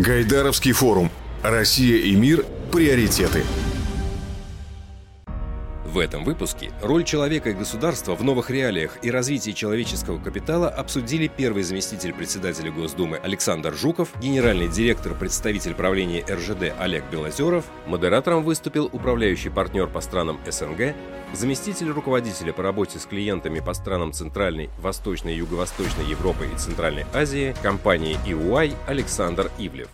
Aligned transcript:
Гайдаровский 0.00 0.72
форум. 0.72 1.10
Россия 1.42 1.98
и 1.98 2.14
мир. 2.14 2.44
Приоритеты. 2.70 3.42
В 5.98 6.00
этом 6.00 6.22
выпуске 6.22 6.70
роль 6.80 7.02
человека 7.02 7.50
и 7.50 7.54
государства 7.54 8.14
в 8.14 8.22
новых 8.22 8.50
реалиях 8.50 8.98
и 9.02 9.10
развитии 9.10 9.50
человеческого 9.50 10.20
капитала 10.20 10.68
обсудили 10.68 11.26
первый 11.26 11.64
заместитель 11.64 12.14
председателя 12.14 12.70
Госдумы 12.70 13.16
Александр 13.16 13.74
Жуков, 13.74 14.10
генеральный 14.20 14.68
директор, 14.68 15.12
представитель 15.12 15.74
правления 15.74 16.24
РЖД 16.30 16.72
Олег 16.78 17.02
Белозеров, 17.10 17.64
модератором 17.88 18.44
выступил 18.44 18.88
управляющий 18.92 19.48
партнер 19.48 19.88
по 19.88 20.00
странам 20.00 20.38
СНГ, 20.48 20.94
заместитель 21.32 21.90
руководителя 21.90 22.52
по 22.52 22.62
работе 22.62 23.00
с 23.00 23.04
клиентами 23.04 23.58
по 23.58 23.74
странам 23.74 24.12
Центральной, 24.12 24.70
Восточной 24.78 25.34
Юго-Восточной 25.34 26.04
Европы 26.04 26.48
и 26.54 26.56
Центральной 26.56 27.06
Азии 27.12 27.56
компании 27.60 28.16
EY 28.24 28.72
Александр 28.86 29.50
Ивлев. 29.58 29.88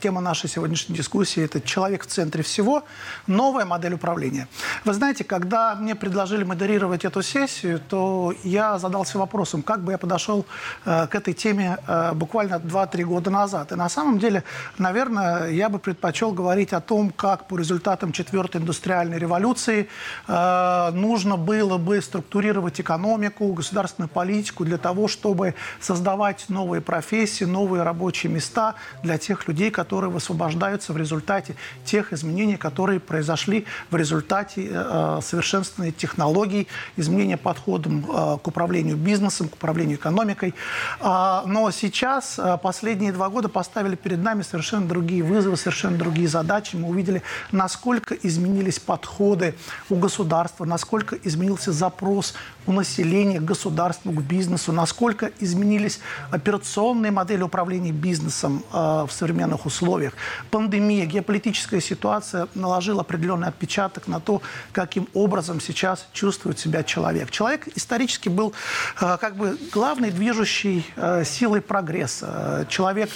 Тема 0.00 0.20
нашей 0.20 0.48
сегодняшней 0.48 0.94
дискуссии– 0.94 1.42
это 1.44 1.60
«Человек 1.60 2.04
в 2.04 2.06
центре 2.06 2.44
всего. 2.44 2.84
Новая 3.26 3.64
модель 3.64 3.94
управления». 3.94 4.46
Вы 4.84 4.92
знаете, 4.92 5.24
когда 5.24 5.74
мне 5.74 5.96
предложили 5.96 6.44
модерировать 6.44 7.04
эту 7.04 7.20
сессию, 7.20 7.80
то 7.80 8.32
я 8.44 8.78
задался 8.78 9.18
вопросом, 9.18 9.62
как 9.64 9.82
бы 9.82 9.90
я 9.90 9.98
подошел 9.98 10.46
э, 10.84 11.08
к 11.08 11.16
этой 11.16 11.34
теме 11.34 11.78
э, 11.84 12.12
буквально 12.12 12.60
2-3 12.60 13.02
года 13.02 13.30
назад. 13.30 13.72
И 13.72 13.74
на 13.74 13.88
самом 13.88 14.20
деле, 14.20 14.44
наверное, 14.78 15.50
я 15.50 15.68
бы 15.68 15.80
предпочел 15.80 16.30
говорить 16.30 16.72
о 16.72 16.80
том, 16.80 17.10
как 17.10 17.48
по 17.48 17.58
результатам 17.58 18.12
четвертой 18.12 18.60
индустриальной 18.60 19.18
революции 19.18 19.88
э, 20.28 20.90
нужно 20.92 21.36
было 21.36 21.76
бы 21.76 22.00
структурировать 22.00 22.80
экономику, 22.80 23.52
государственную 23.52 24.08
политику 24.08 24.64
для 24.64 24.78
того, 24.78 25.08
чтобы 25.08 25.56
создавать 25.80 26.44
новые 26.48 26.82
профессии, 26.82 27.42
новые 27.42 27.82
рабочие 27.82 28.30
места 28.30 28.76
для 29.02 29.18
тех 29.18 29.48
людей, 29.48 29.72
которые 29.72 29.87
которые 29.88 30.10
высвобождаются 30.10 30.92
в 30.92 30.98
результате 30.98 31.56
тех 31.86 32.12
изменений, 32.12 32.58
которые 32.58 33.00
произошли 33.00 33.64
в 33.90 33.96
результате 33.96 34.68
э, 34.70 35.20
совершенствования 35.22 35.92
технологий, 35.92 36.68
изменения 36.96 37.38
подходом 37.38 38.04
э, 38.04 38.36
к 38.42 38.46
управлению 38.46 38.98
бизнесом, 38.98 39.48
к 39.48 39.54
управлению 39.54 39.96
экономикой. 39.96 40.54
А, 41.00 41.42
но 41.46 41.70
сейчас 41.70 42.38
э, 42.38 42.58
последние 42.62 43.12
два 43.12 43.30
года 43.30 43.48
поставили 43.48 43.96
перед 43.96 44.22
нами 44.22 44.42
совершенно 44.42 44.86
другие 44.86 45.22
вызовы, 45.22 45.56
совершенно 45.56 45.96
другие 45.96 46.28
задачи. 46.28 46.76
Мы 46.76 46.86
увидели, 46.86 47.22
насколько 47.50 48.14
изменились 48.14 48.78
подходы 48.78 49.54
у 49.88 49.94
государства, 49.94 50.66
насколько 50.66 51.16
изменился 51.16 51.72
запрос 51.72 52.34
у 52.68 52.72
населения 52.72 53.40
к 53.40 53.44
государству, 53.44 54.12
к 54.12 54.22
бизнесу, 54.22 54.72
насколько 54.72 55.30
изменились 55.40 56.00
операционные 56.30 57.10
модели 57.10 57.42
управления 57.42 57.92
бизнесом 57.92 58.62
в 58.70 59.08
современных 59.10 59.64
условиях. 59.64 60.12
Пандемия, 60.50 61.06
геополитическая 61.06 61.80
ситуация 61.80 62.46
наложила 62.54 63.00
определенный 63.00 63.48
отпечаток 63.48 64.06
на 64.06 64.20
то, 64.20 64.42
каким 64.72 65.08
образом 65.14 65.62
сейчас 65.62 66.06
чувствует 66.12 66.58
себя 66.58 66.82
человек. 66.82 67.30
Человек 67.30 67.68
исторически 67.74 68.28
был 68.28 68.52
э, 69.00 69.16
как 69.18 69.36
бы 69.36 69.58
главной 69.72 70.10
движущей 70.10 70.84
э, 70.96 71.24
силой 71.24 71.62
прогресса. 71.62 72.66
Человек 72.68 73.08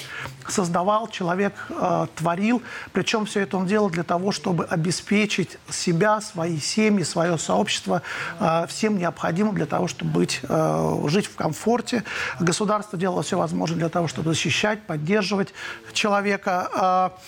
создавал, 0.48 1.08
человек 1.08 1.53
э, 1.69 2.06
творил, 2.17 2.62
причем 2.92 3.27
все 3.27 3.41
это 3.41 3.58
он 3.58 3.67
делал 3.67 3.91
для 3.91 4.03
того, 4.03 4.33
чтобы 4.33 4.64
обеспечить 4.64 5.58
себя, 5.69 6.23
свои 6.23 6.58
семьи, 6.58 7.03
свое 7.05 7.36
сообщество 7.36 8.00
всем 8.69 8.98
необходимым 8.98 9.42
для 9.51 9.67
того, 9.67 9.89
чтобы 9.89 10.12
быть, 10.12 10.41
жить 11.09 11.27
в 11.27 11.35
комфорте. 11.35 12.05
Государство 12.39 12.97
делало 12.97 13.23
все 13.23 13.37
возможное 13.37 13.79
для 13.79 13.89
того, 13.89 14.07
чтобы 14.07 14.31
защищать, 14.31 14.83
поддерживать 14.87 15.53
человека 15.93 16.69
а, 16.75 17.19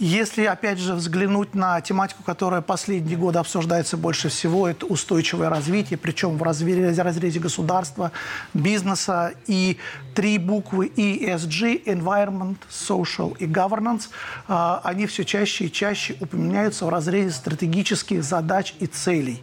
если, 0.00 0.44
опять 0.44 0.78
же, 0.78 0.94
взглянуть 0.94 1.54
на 1.54 1.80
тематику, 1.80 2.24
которая 2.24 2.60
последние 2.62 3.16
годы 3.16 3.38
обсуждается 3.38 3.96
больше 3.96 4.28
всего, 4.28 4.66
это 4.66 4.86
устойчивое 4.86 5.48
развитие, 5.48 5.96
причем 5.96 6.36
в 6.36 6.42
разрезе, 6.42 7.38
государства, 7.38 8.10
бизнеса. 8.54 9.34
И 9.46 9.78
три 10.14 10.38
буквы 10.38 10.88
ESG– 10.88 11.84
Environment, 11.86 12.56
Social 12.70 13.36
и 13.38 13.46
Governance– 13.46 14.08
а, 14.48 14.80
они 14.82 15.06
все 15.06 15.24
чаще 15.24 15.66
и 15.66 15.72
чаще 15.72 16.16
упоминаются 16.20 16.86
в 16.86 16.88
разрезе 16.88 17.30
стратегических 17.30 18.24
задач 18.24 18.74
и 18.80 18.86
целей. 18.86 19.42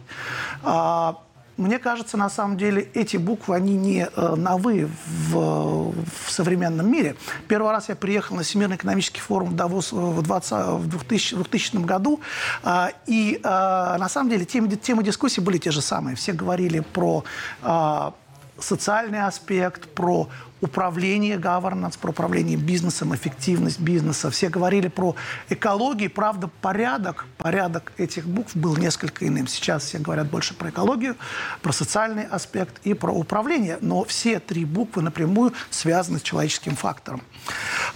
Мне 1.56 1.78
кажется, 1.78 2.16
на 2.16 2.30
самом 2.30 2.56
деле, 2.56 2.88
эти 2.94 3.18
буквы, 3.18 3.56
они 3.56 3.76
не 3.76 4.06
э, 4.06 4.34
новые 4.36 4.88
в, 5.06 5.92
в 5.92 6.30
современном 6.30 6.90
мире. 6.90 7.14
Первый 7.46 7.72
раз 7.72 7.88
я 7.88 7.96
приехал 7.96 8.36
на 8.36 8.42
Всемирный 8.42 8.76
экономический 8.76 9.20
форум 9.20 9.50
в 9.50 9.56
Давос 9.56 9.92
в, 9.92 10.22
20, 10.22 10.52
в 10.80 10.88
2000, 10.88 11.36
2000 11.36 11.76
году, 11.84 12.20
э, 12.62 12.88
и 13.06 13.40
э, 13.42 13.48
на 13.48 14.08
самом 14.08 14.30
деле 14.30 14.44
темы, 14.44 14.68
темы 14.76 15.04
дискуссии 15.04 15.40
были 15.40 15.58
те 15.58 15.70
же 15.70 15.82
самые. 15.82 16.16
Все 16.16 16.32
говорили 16.32 16.80
про 16.80 17.24
э, 17.62 18.10
социальный 18.58 19.26
аспект, 19.26 19.88
про 19.94 20.28
управление 20.62 21.36
governance, 21.36 21.98
про 22.00 22.10
управление 22.10 22.56
бизнесом, 22.56 23.14
эффективность 23.14 23.80
бизнеса. 23.80 24.30
Все 24.30 24.48
говорили 24.48 24.88
про 24.88 25.14
экологию. 25.50 26.10
Правда, 26.10 26.48
порядок, 26.60 27.26
порядок 27.36 27.92
этих 27.98 28.26
букв 28.26 28.56
был 28.56 28.76
несколько 28.76 29.26
иным. 29.26 29.48
Сейчас 29.48 29.84
все 29.84 29.98
говорят 29.98 30.30
больше 30.30 30.54
про 30.54 30.70
экологию, 30.70 31.16
про 31.62 31.72
социальный 31.72 32.24
аспект 32.24 32.80
и 32.84 32.94
про 32.94 33.12
управление. 33.12 33.78
Но 33.80 34.04
все 34.04 34.38
три 34.38 34.64
буквы 34.64 35.02
напрямую 35.02 35.52
связаны 35.70 36.20
с 36.20 36.22
человеческим 36.22 36.76
фактором. 36.76 37.22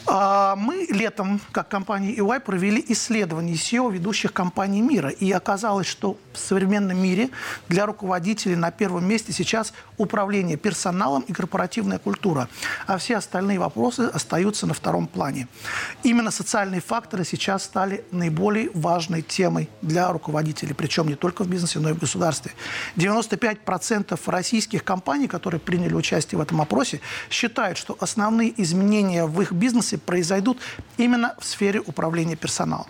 А, 0.06 0.56
мы 0.56 0.86
летом, 0.90 1.40
как 1.52 1.68
компания 1.68 2.16
EY, 2.16 2.40
провели 2.40 2.84
исследование 2.88 3.54
SEO 3.54 3.92
ведущих 3.92 4.32
компаний 4.32 4.82
мира. 4.82 5.10
И 5.10 5.30
оказалось, 5.30 5.86
что 5.86 6.18
в 6.32 6.38
современном 6.38 6.98
мире 6.98 7.30
для 7.68 7.86
руководителей 7.86 8.56
на 8.56 8.72
первом 8.72 9.06
месте 9.06 9.32
сейчас 9.32 9.72
управление 9.98 10.56
персоналом 10.56 11.22
и 11.28 11.32
корпоративная 11.32 12.00
культура 12.00 12.48
а 12.86 12.98
все 12.98 13.16
остальные 13.16 13.58
вопросы 13.58 14.02
остаются 14.12 14.66
на 14.66 14.74
втором 14.74 15.06
плане. 15.06 15.48
Именно 16.02 16.30
социальные 16.30 16.80
факторы 16.80 17.24
сейчас 17.24 17.64
стали 17.64 18.04
наиболее 18.10 18.70
важной 18.74 19.22
темой 19.22 19.68
для 19.82 20.10
руководителей, 20.12 20.74
причем 20.74 21.08
не 21.08 21.14
только 21.14 21.44
в 21.44 21.48
бизнесе, 21.48 21.78
но 21.78 21.90
и 21.90 21.92
в 21.92 21.98
государстве. 21.98 22.52
95% 22.96 24.18
российских 24.26 24.84
компаний, 24.84 25.28
которые 25.28 25.60
приняли 25.60 25.94
участие 25.94 26.38
в 26.38 26.42
этом 26.42 26.60
опросе, 26.60 27.00
считают, 27.30 27.78
что 27.78 27.96
основные 28.00 28.52
изменения 28.62 29.26
в 29.26 29.40
их 29.40 29.52
бизнесе 29.52 29.98
произойдут 29.98 30.58
именно 30.96 31.34
в 31.38 31.44
сфере 31.44 31.80
управления 31.80 32.36
персоналом. 32.36 32.86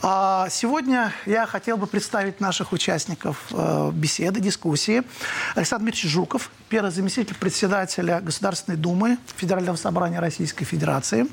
А 0.00 0.48
сегодня 0.48 1.12
я 1.26 1.46
хотел 1.46 1.76
бы 1.76 1.86
представить 1.86 2.40
наших 2.40 2.72
участников 2.72 3.46
э, 3.50 3.90
беседы, 3.92 4.40
дискуссии. 4.40 5.02
Александр 5.56 5.84
Дмитриевич 5.84 6.12
Жуков, 6.12 6.50
первый 6.68 6.92
заместитель 6.92 7.34
председателя 7.34 8.20
Государственной 8.20 8.76
Думы 8.76 9.18
Федерального 9.36 9.76
собрания 9.76 10.20
Российской 10.20 10.64
Федерации. 10.64 11.26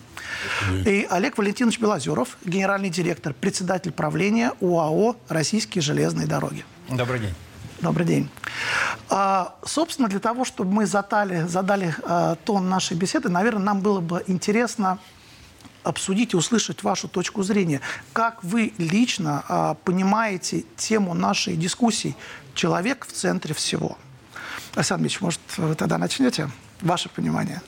И 0.85 1.07
Олег 1.09 1.37
Валентинович 1.37 1.79
Белозеров, 1.79 2.37
генеральный 2.43 2.89
директор, 2.89 3.33
председатель 3.33 3.91
правления 3.91 4.51
УАО 4.59 5.15
«Российские 5.29 5.83
железные 5.83 6.25
дороги». 6.25 6.65
Добрый 6.89 7.19
день. 7.19 7.35
Добрый 7.81 8.05
день. 8.05 8.29
А, 9.09 9.55
собственно, 9.63 10.07
для 10.07 10.19
того, 10.19 10.45
чтобы 10.45 10.71
мы 10.71 10.85
задали, 10.85 11.45
задали 11.45 11.93
а, 12.03 12.35
тон 12.35 12.69
нашей 12.69 12.97
беседы, 12.97 13.29
наверное, 13.29 13.63
нам 13.63 13.81
было 13.81 13.99
бы 13.99 14.23
интересно 14.27 14.97
обсудить 15.85 16.33
и 16.33 16.37
услышать 16.37 16.83
вашу 16.83 17.07
точку 17.07 17.43
зрения. 17.43 17.81
Как 18.13 18.43
вы 18.43 18.73
лично 18.77 19.43
а, 19.47 19.73
понимаете 19.75 20.65
тему 20.77 21.13
нашей 21.13 21.55
дискуссии 21.55 22.15
«Человек 22.53 23.05
в 23.05 23.11
центре 23.11 23.53
всего»? 23.53 23.97
Александр 24.73 25.03
Ильич, 25.03 25.21
может, 25.21 25.39
вы 25.57 25.75
тогда 25.75 25.97
начнете? 25.97 26.49
Ваше 26.81 27.07
понимание. 27.09 27.61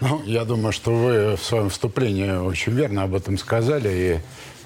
Ну, 0.00 0.22
я 0.24 0.44
думаю, 0.44 0.72
что 0.72 0.94
вы 0.94 1.36
в 1.36 1.42
своем 1.42 1.70
вступлении 1.70 2.30
очень 2.30 2.72
верно 2.72 3.04
об 3.04 3.14
этом 3.14 3.38
сказали. 3.38 3.88
И 3.88 4.20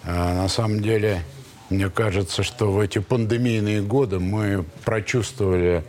э, 0.05 0.35
на 0.35 0.49
самом 0.49 0.81
деле, 0.81 1.23
мне 1.71 1.89
кажется, 1.89 2.43
что 2.43 2.73
в 2.73 2.81
эти 2.81 2.99
пандемийные 2.99 3.83
годы 3.83 4.19
мы 4.19 4.65
прочувствовали 4.85 5.85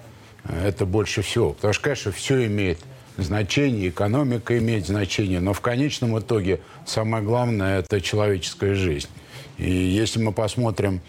это 0.48 0.86
больше 0.86 1.22
всего. 1.22 1.54
Потому 1.54 1.74
что, 1.74 1.83
конечно, 1.83 2.12
все 2.12 2.45
имеет 2.45 2.80
значение, 3.24 3.89
экономика 3.89 4.57
имеет 4.57 4.88
значение, 4.88 5.39
но 5.39 5.54
в 5.54 5.62
конечном 5.62 6.18
итоге 6.19 6.62
самое 6.86 7.24
главное– 7.24 7.80
это 7.81 8.01
человеческая 8.01 8.75
жизнь. 8.75 9.10
И 9.57 9.69
если 9.69 10.19
мы 10.19 10.31
посмотрим 10.31 11.01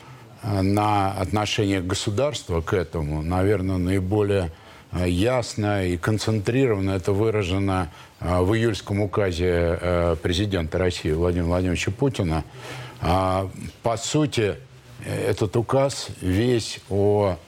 э, 0.43 0.61
на 0.61 1.13
отношение 1.13 1.81
государства 1.81 2.61
к 2.61 2.75
этому, 2.75 3.23
наверное, 3.23 3.77
наиболее 3.77 4.51
э, 4.93 5.09
ясно 5.09 5.87
и 5.87 5.97
концентрированно 5.97 6.91
это 6.91 7.13
выражено 7.13 7.91
э, 8.19 8.41
в 8.41 8.53
июльском 8.55 9.01
указе 9.01 10.17
президента 10.23 10.79
России 10.79 11.13
Владимира 11.13 11.47
Владимировича 11.47 11.93
Путина. 11.93 12.45
А, 13.01 13.49
по 13.83 13.97
сути, 13.97 14.57
этот 15.07 15.57
указ 15.57 16.09
весь 16.21 16.81
о 16.91 17.39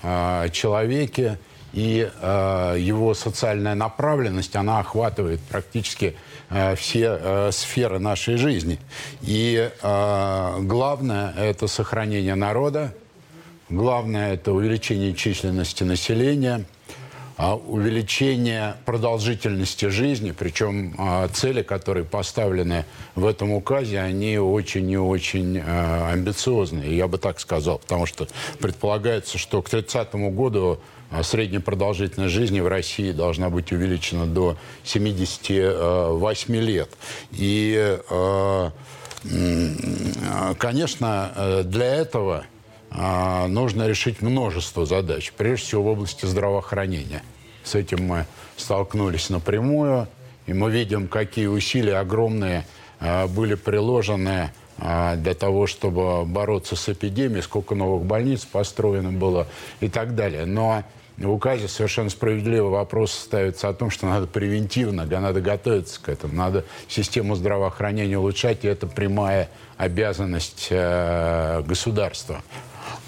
человеке 0.52 1.38
и 1.72 2.10
э, 2.10 2.76
его 2.78 3.14
социальная 3.14 3.74
направленность, 3.74 4.56
она 4.56 4.80
охватывает 4.80 5.40
практически 5.40 6.16
э, 6.50 6.74
все 6.76 7.18
э, 7.20 7.50
сферы 7.52 7.98
нашей 7.98 8.36
жизни. 8.36 8.78
И 9.22 9.70
э, 9.70 10.56
главное– 10.60 11.34
это 11.36 11.66
сохранение 11.66 12.34
народа, 12.34 12.94
главное– 13.70 14.34
это 14.34 14.52
увеличение 14.52 15.14
численности 15.14 15.84
населения– 15.84 16.64
а 17.36 17.56
увеличение 17.56 18.76
продолжительности 18.84 19.86
жизни, 19.86 20.32
причем 20.32 20.94
а, 20.98 21.26
цели, 21.28 21.62
которые 21.62 22.04
поставлены 22.04 22.84
в 23.14 23.26
этом 23.26 23.50
указе, 23.52 24.00
они 24.00 24.38
очень 24.38 24.90
и 24.90 24.96
очень 24.96 25.58
а, 25.58 26.10
амбициозные, 26.12 26.96
я 26.96 27.08
бы 27.08 27.18
так 27.18 27.40
сказал, 27.40 27.78
потому 27.78 28.06
что 28.06 28.28
предполагается, 28.60 29.38
что 29.38 29.62
к 29.62 29.70
30 29.70 30.14
году 30.14 30.78
средняя 31.22 31.60
продолжительность 31.60 32.34
жизни 32.34 32.60
в 32.60 32.68
России 32.68 33.12
должна 33.12 33.50
быть 33.50 33.72
увеличена 33.72 34.26
до 34.26 34.56
78 34.84 36.56
лет. 36.56 36.90
И, 37.32 37.98
конечно, 40.58 41.62
для 41.64 41.94
этого 41.94 42.44
а, 42.94 43.46
нужно 43.48 43.86
решить 43.88 44.20
множество 44.20 44.84
задач, 44.84 45.32
прежде 45.36 45.66
всего 45.66 45.82
в 45.82 45.86
области 45.88 46.26
здравоохранения. 46.26 47.22
С 47.64 47.74
этим 47.74 48.06
мы 48.06 48.26
столкнулись 48.56 49.30
напрямую, 49.30 50.08
и 50.46 50.52
мы 50.52 50.70
видим, 50.70 51.08
какие 51.08 51.46
усилия 51.46 51.96
огромные 51.96 52.66
а, 53.00 53.28
были 53.28 53.54
приложены 53.54 54.50
а, 54.78 55.16
для 55.16 55.34
того, 55.34 55.66
чтобы 55.66 56.26
бороться 56.26 56.76
с 56.76 56.88
эпидемией, 56.88 57.42
сколько 57.42 57.74
новых 57.74 58.04
больниц 58.04 58.44
построено 58.44 59.12
было 59.12 59.46
и 59.80 59.88
так 59.88 60.14
далее. 60.14 60.44
Но 60.44 60.84
в 61.18 61.30
указе 61.30 61.68
совершенно 61.68 62.10
справедливо 62.10 62.68
вопрос 62.68 63.12
ставится 63.12 63.68
о 63.68 63.74
том, 63.74 63.90
что 63.90 64.06
надо 64.06 64.26
превентивно, 64.26 65.04
надо 65.04 65.40
готовиться 65.40 66.00
к 66.00 66.08
этому, 66.08 66.34
надо 66.34 66.64
систему 66.88 67.34
здравоохранения 67.34 68.18
улучшать, 68.18 68.64
и 68.64 68.68
это 68.68 68.86
прямая 68.86 69.48
обязанность 69.76 70.68
э, 70.70 71.62
государства. 71.66 72.42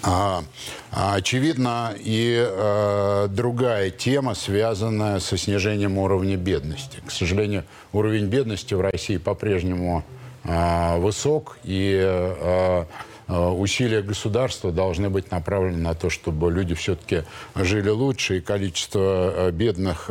А, 0.03 0.43
а, 0.91 1.15
очевидно, 1.15 1.93
и 1.97 2.37
э, 2.47 3.27
другая 3.29 3.89
тема, 3.89 4.35
связанная 4.35 5.19
со 5.19 5.35
снижением 5.37 5.97
уровня 5.97 6.37
бедности. 6.37 6.99
К 7.05 7.11
сожалению, 7.11 7.63
уровень 7.91 8.27
бедности 8.27 8.73
в 8.75 8.81
России 8.81 9.17
по-прежнему 9.17 10.03
э, 10.43 10.97
высок, 10.99 11.57
и 11.63 11.99
э, 11.99 12.85
усилия 13.27 14.01
государства 14.01 14.71
должны 14.71 15.09
быть 15.09 15.31
направлены 15.31 15.77
на 15.77 15.95
то, 15.95 16.09
чтобы 16.09 16.51
люди 16.51 16.75
все-таки 16.75 17.23
жили 17.55 17.89
лучше, 17.89 18.37
и 18.37 18.41
количество 18.41 19.51
бедных 19.51 20.09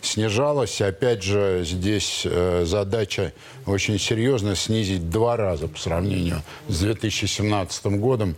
снижалось. 0.00 0.80
Опять 0.80 1.22
же, 1.22 1.62
здесь 1.64 2.26
задача 2.62 3.32
очень 3.66 3.98
серьезная– 3.98 4.54
снизить 4.56 5.10
два 5.10 5.36
раза 5.36 5.68
по 5.68 5.78
сравнению 5.78 6.42
с 6.68 6.80
2017 6.80 7.86
годом 7.98 8.36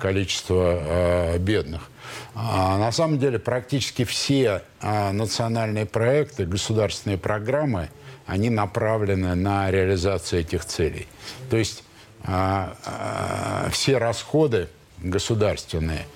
количество 0.00 1.36
бедных. 1.38 1.90
А, 2.34 2.78
на 2.78 2.92
самом 2.92 3.18
деле 3.18 3.38
практически 3.38 4.04
все 4.04 4.62
национальные 4.80 5.86
проекты, 5.86 6.46
государственные 6.46 7.18
программы, 7.18 7.90
они 8.26 8.50
направлены 8.50 9.34
на 9.34 9.70
реализацию 9.70 10.40
этих 10.40 10.64
целей. 10.64 11.06
То 11.50 11.56
есть 11.56 11.84
все 12.24 13.98
расходы 13.98 14.68
государственные, 14.98 16.06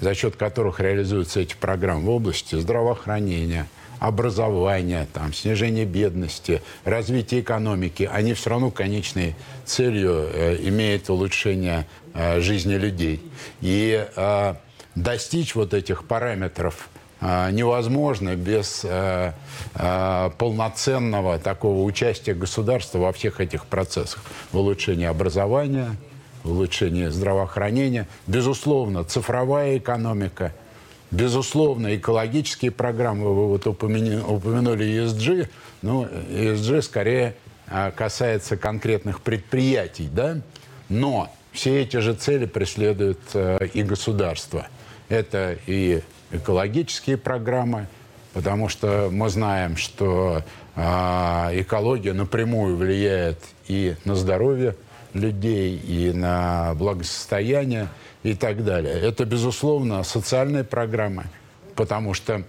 за 0.00 0.14
счет 0.14 0.36
которых 0.36 0.80
реализуются 0.80 1.40
эти 1.40 1.54
программы 1.54 2.06
в 2.06 2.10
области 2.10 2.54
здравоохранения, 2.56 3.66
образования, 3.98 5.08
там, 5.12 5.32
снижения 5.32 5.84
бедности, 5.84 6.62
развития 6.84 7.40
экономики, 7.40 8.08
они 8.10 8.34
все 8.34 8.50
равно 8.50 8.70
конечной 8.70 9.34
целью 9.64 10.28
э, 10.32 10.56
имеют 10.60 11.08
улучшение 11.08 11.86
э, 12.12 12.40
жизни 12.40 12.74
людей. 12.74 13.22
И 13.62 14.06
э, 14.14 14.54
достичь 14.94 15.54
вот 15.54 15.72
этих 15.72 16.04
параметров 16.06 16.88
невозможно 17.20 18.36
без 18.36 18.82
э, 18.84 19.32
э, 19.74 20.30
полноценного 20.38 21.38
такого 21.38 21.82
участия 21.82 22.34
государства 22.34 22.98
во 22.98 23.12
всех 23.12 23.40
этих 23.40 23.66
процессах. 23.66 24.22
В 24.52 24.58
улучшении 24.58 25.06
образования, 25.06 25.96
в 26.44 26.50
улучшении 26.50 27.06
здравоохранения, 27.06 28.06
безусловно, 28.26 29.04
цифровая 29.04 29.78
экономика– 29.78 30.52
Безусловно, 31.10 31.96
экологические 31.96 32.72
программы, 32.72 33.32
вы 33.32 33.46
вот 33.46 33.66
упомянули, 33.66 34.20
упомянули 34.20 34.86
ESG, 34.86 35.48
но 35.82 36.04
ESG 36.04 36.82
скорее 36.82 37.36
а, 37.68 37.92
касается 37.92 38.56
конкретных 38.56 39.20
предприятий, 39.20 40.08
да? 40.12 40.40
Но 40.88 41.32
все 41.52 41.82
эти 41.82 41.98
же 41.98 42.14
цели 42.14 42.46
преследует 42.46 43.20
э, 43.34 43.68
и 43.72 43.82
государство. 43.82 44.66
Это 45.08 45.56
и 45.66 46.02
экологические 46.30 47.16
программы, 47.16 47.86
потому 48.32 48.68
что 48.68 49.08
мы 49.12 49.28
знаем, 49.28 49.76
что 49.76 50.42
э, 50.74 50.80
экология 50.80 52.12
напрямую 52.12 52.76
влияет 52.76 53.38
и 53.68 53.96
на 54.04 54.14
здоровье 54.14 54.76
людей, 55.14 55.76
и 55.76 56.12
на 56.12 56.74
благосостояние 56.74 57.88
и 58.22 58.34
так 58.34 58.64
далее. 58.64 58.94
Это, 58.94 59.24
безусловно, 59.24 60.02
социальные 60.02 60.64
программы, 60.64 61.24
потому 61.74 62.14
что 62.14 62.42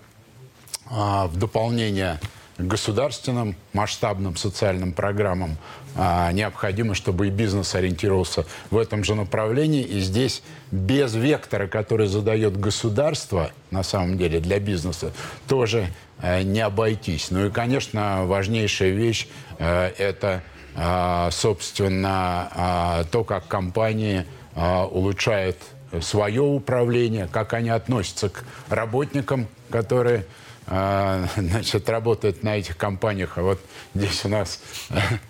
а, 0.89 1.27
в 1.27 1.37
дополнение 1.37 2.19
к 2.57 2.61
государственным 2.61 3.55
масштабным 3.73 4.35
социальным 4.35 4.93
программам 4.93 5.51
а, 5.51 5.57
необходимо, 5.97 6.93
чтобы 6.93 7.27
и 7.27 7.29
бизнес 7.29 7.73
ориентировался 7.75 8.45
в 8.69 8.77
этом 8.77 9.03
же 9.03 9.15
направлении. 9.15 9.83
И 9.83 9.99
здесь 9.99 10.43
без 10.71 11.15
вектора, 11.15 11.67
который 11.67 12.07
задает 12.07 12.57
государство, 12.59 13.51
на 13.71 13.83
самом 13.83 14.17
деле, 14.17 14.39
для 14.39 14.59
бизнеса, 14.59 15.11
тоже 15.47 15.87
а, 16.19 16.43
не 16.43 16.61
обойтись. 16.61 17.31
Ну 17.31 17.47
и, 17.47 17.49
конечно, 17.49 18.25
важнейшая 18.25 18.91
вещь 18.91 19.27
а,– 19.59 19.91
это, 19.97 20.43
а, 20.75 21.29
собственно, 21.31 22.49
а, 22.53 23.03
то, 23.05 23.23
как 23.23 23.47
компании– 23.47 24.25
а, 24.59 24.85
улучшает 24.85 25.55
свое 26.01 26.41
управление, 26.41 27.29
как 27.31 27.53
они 27.53 27.69
относятся 27.69 28.29
к 28.29 28.43
работникам, 28.69 29.47
которые 29.69 30.25
а, 30.65 31.27
значит, 31.37 31.87
работают 31.87 32.41
на 32.41 32.57
этих 32.57 32.75
компаниях. 32.75 33.37
А 33.37 33.43
вот 33.43 33.59
здесь 33.93 34.25
у 34.25 34.29
нас 34.29 34.59
а, 34.89 34.97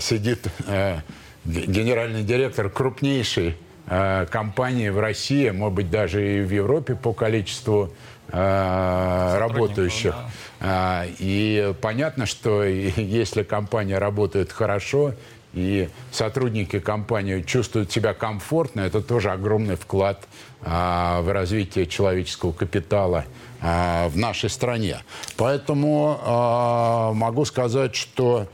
сидит 0.00 0.48
генеральный 1.44 2.22
директор 2.22 2.68
крупнейшей 2.70 3.56
компании 3.86 4.90
в 4.90 5.00
России, 5.00 5.50
может 5.50 5.74
быть, 5.74 5.90
даже 5.90 6.38
и 6.38 6.40
в 6.42 6.50
Европе 6.50 6.94
по 6.94 7.12
количеству 7.12 7.92
работающих. 8.30 10.14
Да. 10.60 11.04
И 11.18 11.74
понятно, 11.80 12.26
что 12.26 12.62
если 12.62 13.42
компания 13.42 13.98
работает 13.98 14.52
хорошо, 14.52 15.14
и 15.52 15.90
сотрудники 16.10 16.78
компании 16.78 17.42
чувствуют 17.42 17.92
себя 17.92 18.14
комфортно, 18.14 18.80
это 18.80 19.02
тоже 19.02 19.30
огромный 19.32 19.76
вклад 19.76 20.26
в 20.60 21.24
развитие 21.30 21.86
человеческого 21.86 22.52
капитала 22.52 23.26
в 23.60 24.12
нашей 24.14 24.48
стране. 24.48 25.00
Поэтому 25.36 27.12
могу 27.14 27.44
сказать, 27.44 27.94
что, 27.94 28.46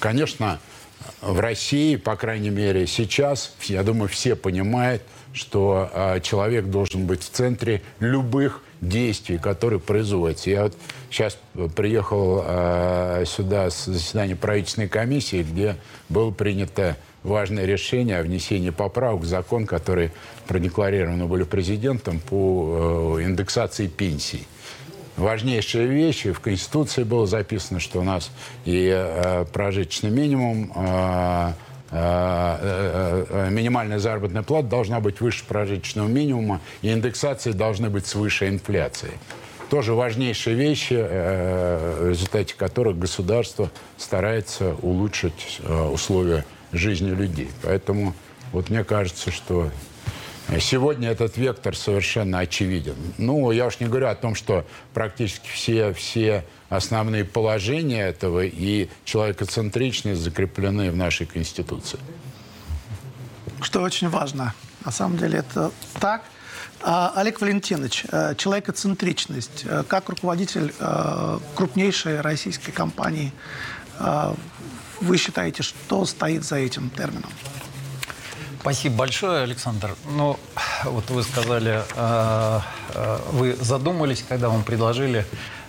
конечно, 0.00 0.58
в 1.20 1.40
России, 1.40 1.96
по 1.96 2.16
крайней 2.16 2.50
мере, 2.50 2.86
сейчас, 2.86 3.54
я 3.62 3.82
думаю, 3.82 4.08
все 4.08 4.36
понимают, 4.36 5.02
что 5.32 5.90
а, 5.92 6.20
человек 6.20 6.66
должен 6.66 7.06
быть 7.06 7.22
в 7.22 7.28
центре 7.30 7.82
любых 7.98 8.62
действий, 8.80 9.38
которые 9.38 9.80
производятся. 9.80 10.50
Я 10.50 10.62
вот 10.64 10.76
сейчас 11.10 11.38
приехал 11.74 12.44
э, 12.46 13.24
сюда 13.26 13.70
с 13.70 13.86
заседания 13.86 14.36
правительственной 14.36 14.88
комиссии, 14.88 15.42
где 15.42 15.76
было 16.08 16.30
принято 16.30 16.96
важное 17.22 17.64
решение 17.64 18.18
о 18.18 18.22
внесении 18.22 18.70
поправок 18.70 19.22
в 19.22 19.26
закон, 19.26 19.66
который 19.66 20.12
продекларированы 20.46 21.24
были 21.24 21.44
президентом 21.44 22.20
по 22.20 23.16
э, 23.18 23.24
индексации 23.24 23.86
пенсий. 23.86 24.46
Важнейшие 25.16 25.86
вещи. 25.86 26.32
В 26.32 26.40
Конституции 26.40 27.04
было 27.04 27.26
записано, 27.26 27.80
что 27.80 28.00
у 28.00 28.02
нас 28.02 28.30
и 28.64 28.90
э, 28.92 29.44
прожиточный 29.52 30.10
минимум 30.10 30.72
э, 30.74 31.52
Э, 31.96 32.58
э, 32.60 33.26
э, 33.28 33.50
минимальная 33.50 34.00
заработная 34.00 34.42
плата 34.42 34.66
должна 34.66 34.98
быть 34.98 35.20
выше 35.20 35.44
прожиточного 35.44 36.08
минимума, 36.08 36.60
и 36.82 36.92
индексации 36.92 37.52
должны 37.52 37.88
быть 37.88 38.04
свыше 38.04 38.48
инфляции. 38.48 39.12
Тоже 39.70 39.94
важнейшие 39.94 40.56
вещи, 40.56 40.94
в 40.94 42.08
результате 42.08 42.54
которых 42.54 42.98
государство 42.98 43.70
старается 43.96 44.74
улучшить 44.82 45.60
условия 45.90 46.44
жизни 46.70 47.10
людей. 47.10 47.48
Поэтому 47.62 48.14
вот 48.52 48.70
мне 48.70 48.84
кажется, 48.84 49.30
что 49.30 49.70
Сегодня 50.60 51.10
этот 51.10 51.36
вектор 51.36 51.74
совершенно 51.74 52.40
очевиден. 52.40 52.96
Ну, 53.18 53.50
я 53.50 53.66
уж 53.66 53.80
не 53.80 53.86
говорю 53.86 54.08
о 54.08 54.14
том, 54.14 54.34
что 54.34 54.66
практически 54.92 55.48
все, 55.48 55.92
все 55.94 56.44
основные 56.68 57.24
положения 57.24 58.06
этого 58.06 58.44
и 58.44 58.88
человекоцентричность 59.04 60.20
закреплены 60.20 60.90
в 60.90 60.96
нашей 60.96 61.26
Конституции. 61.26 61.98
Что 63.62 63.80
очень 63.80 64.08
важно. 64.08 64.54
На 64.84 64.92
самом 64.92 65.16
деле 65.16 65.38
это 65.38 65.72
так. 65.98 66.24
А, 66.82 67.12
Олег 67.16 67.40
Валентинович, 67.40 68.04
э, 68.12 68.34
человекоцентричность. 68.36 69.64
Э, 69.64 69.84
как 69.88 70.10
руководитель 70.10 70.74
э, 70.78 71.38
крупнейшей 71.54 72.20
российской 72.20 72.72
компании, 72.72 73.32
вы 75.00 75.18
считаете, 75.18 75.62
что 75.62 76.04
стоит 76.04 76.42
за 76.42 76.56
этим 76.56 76.90
термином? 76.90 77.30
Спасибо 78.64 78.96
большое, 78.96 79.42
Александр. 79.42 79.94
Ну, 80.08 80.38
вот 80.84 81.10
вы 81.10 81.22
сказали, 81.22 81.82
вы 83.32 83.56
задумались, 83.56 84.24
когда 84.26 84.48
вам 84.48 84.64
предложили 84.64 85.26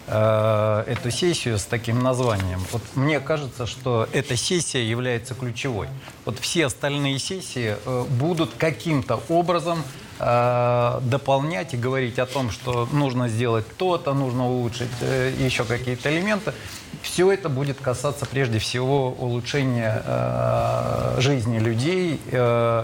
эту 0.08 1.12
сессию 1.12 1.60
с 1.60 1.66
таким 1.66 2.02
названием. 2.02 2.64
Вот 2.72 2.82
мне 2.96 3.20
кажется, 3.20 3.66
что 3.68 4.08
эта 4.14 4.38
сессия 4.38 4.82
является 4.82 5.36
ключевой. 5.36 5.90
Вот 6.24 6.40
все 6.40 6.68
остальные 6.68 7.20
сессии 7.20 7.76
будут 8.12 8.54
каким-то 8.58 9.22
образом 9.28 9.84
Э, 10.18 11.00
дополнять 11.02 11.74
и 11.74 11.78
говорить 11.78 12.20
о 12.20 12.26
том, 12.26 12.50
что 12.50 12.88
нужно 12.94 13.28
сделать 13.28 13.66
то-то, 13.76 14.14
нужно 14.14 14.48
улучшить 14.48 14.88
э, 15.02 15.34
еще 15.38 15.66
какие-то 15.66 16.10
элементы. 16.10 16.54
Все 17.02 17.30
это 17.34 17.50
будет 17.50 17.82
касаться 17.82 18.26
прежде 18.26 18.60
всего 18.60 19.12
улучшения 19.12 20.02
э, 20.06 21.16
жизни 21.20 21.60
людей, 21.60 22.22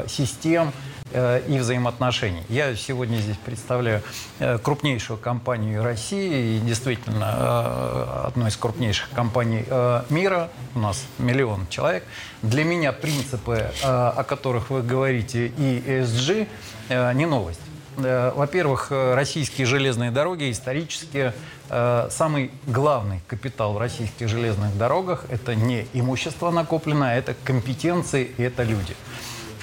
систем, 0.10 0.74
и 1.14 1.58
взаимоотношений. 1.60 2.44
Я 2.50 2.76
сегодня 2.76 3.18
здесь 3.18 3.38
представляю 3.38 4.02
э, 4.40 4.58
крупнейшую 4.58 5.18
компанию 5.18 5.84
России 5.84 6.58
и 6.58 6.60
действительно 6.60 7.36
э, 7.38 8.28
одну 8.28 8.48
из 8.48 8.56
крупнейших 8.58 9.10
компаний 9.12 9.66
мира. 10.10 10.50
У 10.76 10.80
нас 10.80 11.06
миллион 11.18 11.68
человек. 11.70 12.04
Для 12.42 12.64
меня 12.64 12.92
принципы, 12.92 13.72
о 13.84 14.24
которых 14.24 14.70
вы 14.70 14.82
говорите, 14.82 15.48
и 15.48 15.84
ESG– 15.86 16.48
Э, 16.92 17.14
не 17.14 17.26
новость. 17.26 17.62
Э, 17.98 18.34
во-первых, 18.36 18.88
э, 18.92 19.14
российские 19.14 19.66
железные 19.66 20.12
дороги 20.12 20.52
исторически 20.52 21.34
самый 22.10 22.52
главный 22.68 23.22
капитал 23.28 23.72
в 23.72 23.78
российских 23.78 24.28
железных 24.28 24.78
дорогах– 24.78 25.24
это 25.30 25.56
не 25.56 25.88
имущество 25.94 26.52
накопленное, 26.52 27.12
а 27.12 27.14
это 27.14 27.34
компетенции 27.46 28.30
и 28.38 28.44
это 28.44 28.64
люди. 28.64 28.94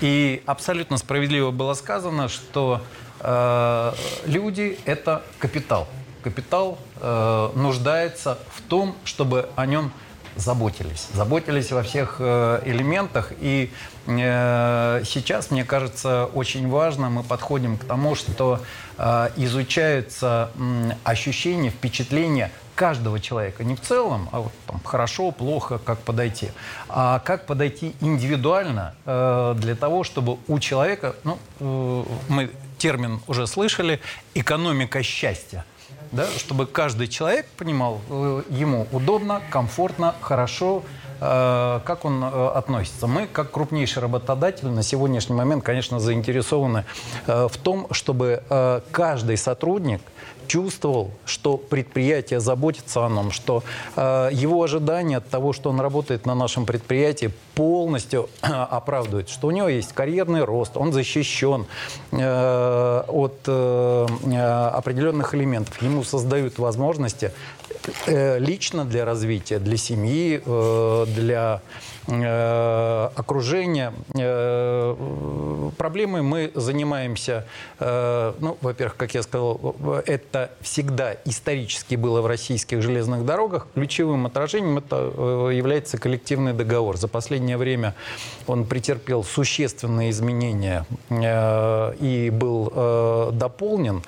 И 0.01 0.43
абсолютно 0.47 0.97
справедливо 0.97 1.51
было 1.51 1.75
сказано, 1.75 2.29
что 2.29 2.83
э, 3.21 3.93
люди– 4.27 4.79
это 4.85 5.23
капитал. 5.39 5.89
Капитал 6.23 6.79
э, 7.01 7.51
нуждается 7.55 8.39
в 8.55 8.63
том, 8.63 8.95
чтобы 9.05 9.49
о 9.57 9.67
нем 9.67 9.93
заботились. 10.37 11.09
Заботились 11.15 11.73
во 11.73 11.83
всех 11.83 12.17
э, 12.21 12.63
элементах. 12.65 13.33
И 13.41 13.73
э, 14.07 15.03
сейчас, 15.05 15.51
мне 15.51 15.65
кажется, 15.65 16.27
очень 16.33 16.69
важно, 16.69 17.11
мы 17.11 17.23
подходим 17.23 17.77
к 17.77 17.85
тому, 17.85 18.15
что 18.15 18.61
э, 18.97 19.31
изучаются 19.37 20.51
ощущения, 21.05 21.71
впечатления 21.71 22.53
каждого 22.79 23.19
человека. 23.19 23.65
Не 23.65 23.75
в 23.75 23.81
целом, 23.81 24.29
а 24.31 24.41
вот 24.41 24.53
там, 24.69 24.81
хорошо, 24.85 25.33
плохо, 25.33 25.79
как 25.79 25.99
подойти. 25.99 26.51
А 26.89 27.19
как 27.19 27.45
подойти 27.47 27.97
индивидуально 28.01 28.95
для 29.05 29.75
того, 29.75 30.05
чтобы 30.05 30.39
у 30.47 30.61
человека, 30.61 31.17
ну, 31.25 32.07
мы 32.29 32.51
термин 32.79 33.21
уже 33.27 33.49
слышали, 33.49 34.01
экономика 34.35 35.03
счастья 35.03 35.65
да, 36.13 36.27
чтобы 36.39 36.67
каждый 36.67 37.09
человек 37.09 37.47
понимал, 37.57 38.01
э, 38.09 38.43
ему 38.51 38.87
удобно, 38.93 39.43
комфортно, 39.51 40.15
хорошо, 40.21 40.83
э, 41.21 41.81
как 41.85 42.05
он 42.05 42.23
э, 42.23 42.49
относится. 42.55 43.07
Мы, 43.07 43.27
как 43.27 43.51
крупнейший 43.51 44.03
работодатель, 44.03 44.69
на 44.69 44.83
сегодняшний 44.83 45.37
момент, 45.37 45.65
конечно, 45.65 46.01
заинтересованы 46.01 46.85
в 47.27 47.53
том, 47.63 47.89
чтобы 47.91 48.43
каждый 48.91 49.37
сотрудник– 49.37 50.01
чувствовал, 50.49 51.11
что 51.25 51.57
предприятие 51.57 52.41
заботится 52.41 53.07
о 53.07 53.09
нем, 53.09 53.31
что 53.31 53.63
э, 53.95 54.31
его 54.33 54.63
ожидания 54.63 55.19
от 55.19 55.29
того, 55.29 55.53
что 55.53 55.71
он 55.71 55.81
работает 55.81 56.27
на 56.27 56.35
нашем 56.35 56.67
предприятии, 56.67 57.31
полностью 57.55 58.29
э, 58.43 58.47
оправдывают, 58.47 59.29
что 59.29 59.49
у 59.49 59.51
него 59.51 59.69
есть 59.69 59.93
карьерный 59.93 60.45
рост, 60.45 60.77
он 60.77 60.93
защищен 60.93 61.67
э, 62.13 63.03
от 63.07 63.41
э, 63.47 64.07
э 64.25 64.69
определенных 64.79 65.35
элементов, 65.35 65.81
ему 65.83 66.03
создают 66.05 66.59
возможности 66.59 67.33
лично 68.07 68.85
для 68.85 69.05
развития, 69.05 69.59
для 69.59 69.77
семьи, 69.77 70.43
э, 70.45 71.07
для 71.15 71.63
Э, 72.11 73.11
окружения. 73.17 73.93
Э, 74.15 75.71
проблемой 75.77 76.23
мы 76.23 76.51
занимаемся, 76.55 77.45
э, 77.79 78.33
ну, 78.41 78.57
во-первых, 78.63 78.97
как 78.97 79.13
я 79.13 79.23
сказал, 79.23 79.77
это 80.07 80.51
всегда 80.63 81.17
исторически 81.27 81.97
было 81.97 82.23
в 82.23 82.27
российских 82.27 82.81
железных 82.81 83.27
дорогах. 83.27 83.67
Ключевым 83.75 84.25
отражением 84.25 84.79
это 84.79 84.97
является 85.53 85.99
коллективный 85.99 86.55
договор. 86.55 86.97
За 86.97 87.09
последнее 87.09 87.59
время 87.59 87.95
он 88.47 88.65
претерпел 88.65 89.23
существенные 89.23 90.11
изменения 90.11 90.87
и 91.11 92.31
был 92.33 93.33
дополнен. 93.33 94.03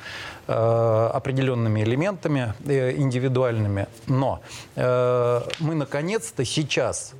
Э, 0.52 1.10
определенными 1.14 1.80
элементами 1.84 2.54
э, 2.66 2.96
индивидуальными. 2.96 3.86
Но 4.08 4.40
э, 4.74 5.42
мы 5.60 5.74
наконец-то 5.76 6.44
сейчас 6.44 7.12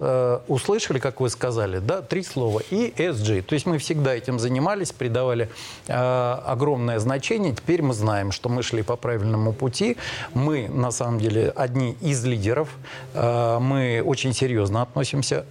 услышали, 0.48 0.98
как 0.98 1.20
вы 1.20 1.30
сказали, 1.30 1.78
да, 1.78 2.02
три 2.02 2.24
слова 2.24 2.60
ESG. 2.70 3.42
То 3.42 3.54
есть 3.54 3.66
мы 3.66 3.78
всегда 3.78 4.14
этим 4.14 4.38
занимались, 4.38 4.90
придавали 4.92 5.48
огромное 5.86 6.98
значение. 6.98 7.54
Теперь 7.54 7.82
мы 7.82 7.94
знаем, 7.94 8.32
что 8.32 8.48
мы 8.48 8.62
шли 8.62 8.82
по 8.82 8.96
правильному 8.96 9.52
пути. 9.52 9.96
Мы, 10.34 10.68
на 10.68 10.90
самом 10.90 11.20
деле, 11.20 11.52
одни 11.54 11.96
из 12.00 12.24
лидеров. 12.24 12.68
Мы 13.14 14.02
очень 14.04 14.32
серьезно 14.32 14.82
относимся 14.82 15.44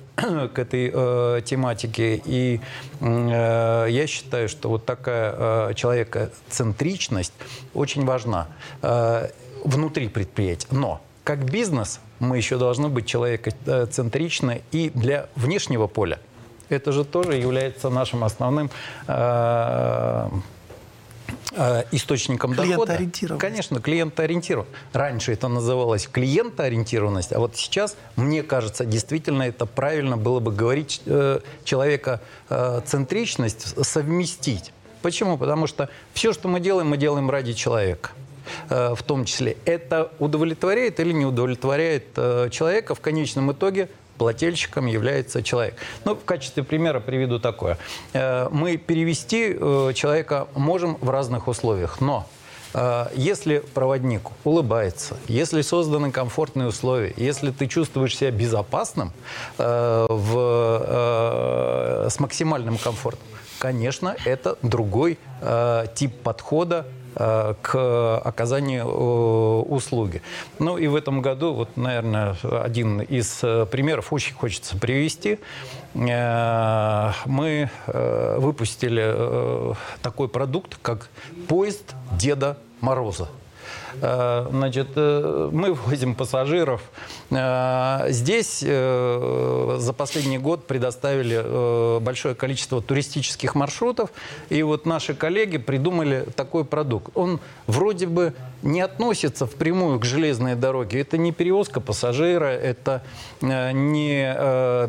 к 0.54 0.60
этой 0.60 0.92
э, 0.94 1.42
тематике. 1.46 2.22
И 2.24 2.62
э, 3.00 3.88
я 3.90 4.08
считаю, 4.08 4.50
что 4.50 4.70
вот 4.70 4.86
такая 4.86 5.34
э, 5.38 5.74
человекоцентричность 5.76 7.34
очень 7.74 8.06
важна 8.06 8.48
э, 8.82 9.30
внутри 9.64 10.08
предприятия. 10.10 10.68
Но 10.72 11.02
как 11.24 11.46
бизнес 11.46 12.00
мы 12.20 12.38
еще 12.38 12.58
должны 12.58 12.90
быть 12.90 13.06
человекоцентричны 13.06 14.62
и 14.72 14.90
для 14.90 15.28
внешнего 15.36 15.88
поля. 15.88 16.20
Это 16.70 16.92
же 16.92 17.04
тоже 17.04 17.36
является 17.36 17.90
нашим 17.90 18.24
основным 18.24 18.70
э, 19.08 20.30
источником 21.92 22.56
дохода. 22.56 23.00
Конечно, 23.40 23.80
клиентоориентированность. 23.80 24.76
Раньше 24.94 25.34
это 25.34 25.48
называлось 25.48 26.08
клиентоориентированность, 26.08 27.34
а 27.34 27.40
вот 27.40 27.56
сейчас, 27.56 27.96
мне 28.16 28.44
кажется, 28.44 28.86
действительно 28.86 29.44
это 29.44 29.66
правильно 29.66 30.18
было 30.18 30.40
бы 30.40 30.52
говорить 30.52 31.02
э, 31.06 31.40
человека 31.64 32.22
э, 32.50 32.82
центричность 32.86 33.86
совместить. 33.86 34.72
Почему? 35.02 35.38
Потому 35.38 35.68
что 35.68 35.90
все, 36.14 36.34
что 36.34 36.48
мы 36.48 36.60
делаем, 36.60 36.90
мы 36.90 36.98
делаем 36.98 37.30
ради 37.30 37.54
человека 37.54 38.12
э, 38.70 38.94
в 38.96 39.04
том 39.04 39.26
числе. 39.26 39.58
Это 39.66 40.12
удовлетворяет 40.20 41.00
или 41.00 41.14
не 41.14 41.26
удовлетворяет 41.26 42.08
э, 42.18 42.50
человека 42.52 42.96
в 42.96 43.00
конечном 43.00 43.52
итоге 43.52 43.90
плательщиком 44.20 44.86
является 44.86 45.42
человек. 45.42 45.76
Ну, 46.06 46.14
в 46.14 46.24
качестве 46.26 46.62
примера 46.64 47.00
приведу 47.00 47.40
такое. 47.40 47.80
Э, 48.14 48.50
мы 48.52 48.78
перевести 48.78 49.56
э, 49.60 49.94
человека 49.96 50.48
можем 50.56 50.98
в 51.02 51.10
разных 51.10 51.48
условиях, 51.48 52.02
но 52.02 52.28
э, 52.74 53.08
если 53.16 53.64
проводник 53.74 54.24
улыбается, 54.44 55.16
если 55.28 55.62
созданы 55.62 56.12
комфортные 56.12 56.68
условия, 56.68 57.14
если 57.16 57.50
ты 57.52 57.68
чувствуешь 57.68 58.16
себя 58.18 58.32
безопасным 58.32 59.14
в, 59.58 60.36
с 62.10 62.20
максимальным 62.20 62.78
комфортом, 62.78 63.26
конечно, 63.58 64.16
это 64.26 64.58
другой 64.62 65.18
тип 65.96 66.14
подхода 66.24 66.86
к 67.20 68.18
оказанию 68.20 68.86
э, 68.86 69.74
услуги. 69.74 70.22
Ну 70.58 70.78
и 70.78 70.88
в 70.88 70.96
этом 70.96 71.22
году, 71.22 71.54
вот, 71.54 71.76
наверное, 71.76 72.36
один 72.44 73.02
из 73.02 73.40
э, 73.44 73.66
примеров 73.66 74.14
очень 74.14 74.34
хочется 74.34 74.78
привести. 74.78 75.40
Мы 75.94 77.70
выпустили 77.88 79.76
такой 80.04 80.30
продукт, 80.30 80.78
как 80.82 81.10
поезд 81.48 81.96
Деда 82.12 82.58
Мороза. 82.80 83.28
Значит, 84.00 84.96
мы 84.96 85.74
возим 85.86 86.16
пассажиров. 86.16 86.82
Здесь 87.30 88.60
за 88.60 89.94
последний 89.98 90.38
год 90.38 90.66
предоставили 90.66 92.00
большое 92.00 92.36
количество 92.36 92.82
туристических 92.82 93.56
маршрутов. 93.56 94.12
И 94.50 94.62
вот 94.64 94.86
наши 94.86 95.14
коллеги 95.14 95.58
придумали 95.58 96.26
такой 96.36 96.66
продукт. 96.66 97.12
Он 97.16 97.40
вроде 97.68 98.08
бы 98.08 98.34
не 98.62 98.82
относится 98.82 99.46
впрямую 99.46 100.00
к 100.00 100.06
железной 100.06 100.56
дороге. 100.56 101.02
Это 101.02 101.18
не 101.18 101.32
перевозка 101.32 101.80
пассажира, 101.82 102.48
это 102.48 103.04
не 103.42 104.34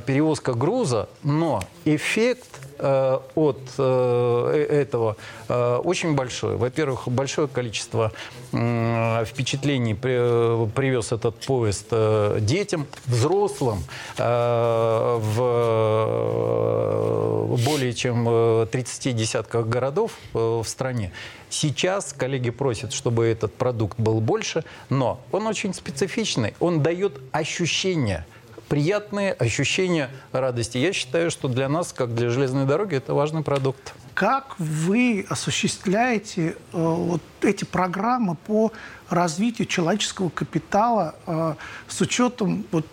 перевозка 0.06 0.54
груза, 0.54 1.08
но 1.22 1.62
эффект 1.84 2.60
Э, 2.82 3.18
от 3.34 3.60
э, 3.76 4.66
э, 4.68 4.80
этого 4.80 5.16
очень 5.84 6.14
большой. 6.14 6.56
Во-первых, 6.56 7.08
большое 7.08 7.48
количество 7.48 8.12
впечатлений 9.26 9.94
привез 9.94 11.12
этот 11.12 11.40
поезд 11.40 11.92
детям, 12.40 12.86
взрослым 13.06 13.84
в 14.16 15.36
более 17.64 17.92
чем 17.92 18.66
30 18.66 19.16
десятках 19.16 19.66
городов 19.66 20.12
в 20.32 20.64
стране. 20.64 21.12
Сейчас 21.48 22.12
коллеги 22.12 22.50
просят, 22.50 22.92
чтобы 22.92 23.26
этот 23.26 23.54
продукт 23.54 23.98
был 23.98 24.20
больше, 24.20 24.64
но 24.88 25.20
он 25.32 25.46
очень 25.46 25.74
специфичный, 25.74 26.54
он 26.60 26.82
дает 26.82 27.20
ощущение– 27.32 28.24
приятные 28.70 29.32
ощущения 29.32 30.10
радости. 30.30 30.78
Я 30.78 30.92
считаю, 30.92 31.32
что 31.32 31.48
для 31.48 31.68
нас, 31.68 31.92
как 31.92 32.14
для 32.14 32.30
железной 32.30 32.66
дороги, 32.66 32.94
это 32.94 33.14
важный 33.14 33.42
продукт. 33.42 33.92
Как 34.14 34.54
вы 34.58 35.26
осуществляете 35.28 36.50
э, 36.50 36.54
вот 36.72 37.20
эти 37.42 37.64
программы 37.64 38.36
по 38.36 38.72
развитию 39.08 39.66
человеческого 39.66 40.28
капитала 40.28 41.16
э, 41.26 41.54
с 41.88 42.00
учетом 42.00 42.64
вот, 42.70 42.86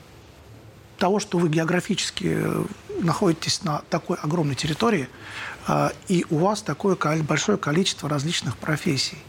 того, 0.97 1.19
что 1.19 1.37
вы 1.37 1.47
географически 1.47 2.37
э, 2.39 2.63
находитесь 3.03 3.63
на 3.63 3.83
такой 3.91 4.17
огромной 4.17 4.55
территории, 4.55 5.07
э, 5.67 5.89
и 6.07 6.25
у 6.31 6.37
вас 6.37 6.63
такое 6.63 6.97
большое 7.21 7.59
количество 7.59 8.09
различных 8.09 8.57
профессий? 8.57 9.19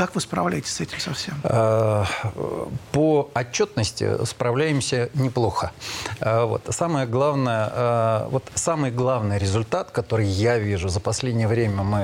Как 0.00 0.14
вы 0.14 0.22
справляетесь 0.22 0.72
с 0.72 0.80
этим 0.80 0.98
совсем? 0.98 1.34
Э, 1.44 2.04
по 2.90 3.30
отчетности 3.34 4.24
справляемся 4.24 5.10
неплохо. 5.12 5.72
Э, 6.20 6.44
вот. 6.44 6.62
Самое 6.70 7.06
главное, 7.06 7.70
э, 7.70 8.28
вот 8.30 8.50
самый 8.54 8.92
главный 8.92 9.36
результат, 9.36 9.90
который 9.90 10.24
я 10.24 10.56
вижу 10.56 10.88
за 10.88 11.00
последнее 11.00 11.48
время, 11.48 11.82
мы 11.82 12.00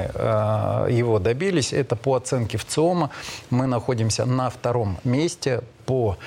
его 0.93 1.19
добились, 1.19 1.73
это 1.73 1.97
по 1.97 2.17
оценке 2.17 2.59
ВЦИОМа. 2.59 3.09
Мы 3.49 3.67
находимся 3.67 4.27
на 4.27 4.51
втором 4.51 4.99
месте 5.05 5.63
по 5.87 6.19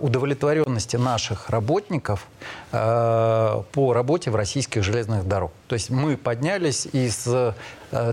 удовлетворенности 0.00 0.96
наших 0.96 1.48
работников 1.48 2.26
по 3.72 3.92
работе 3.94 4.30
в 4.30 4.36
российских 4.36 4.82
железных 4.82 5.26
дорог. 5.26 5.52
То 5.68 5.74
есть 5.74 5.88
мы 5.90 6.16
поднялись 6.16 6.86
из 6.86 7.26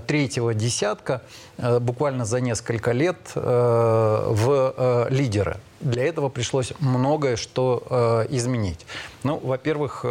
третьего 0.08 0.53
десятка 0.53 1.22
буквально 1.58 2.24
за 2.25 2.39
несколько 2.39 2.91
лет 2.91 3.17
в 3.36 5.08
лидеры. 5.10 5.58
Для 5.82 6.05
этого 6.05 6.29
пришлось 6.29 6.72
многое 6.79 7.36
что 7.36 8.25
изменить. 8.29 8.86
Ну, 9.24 9.38
во-первых, 9.38 10.05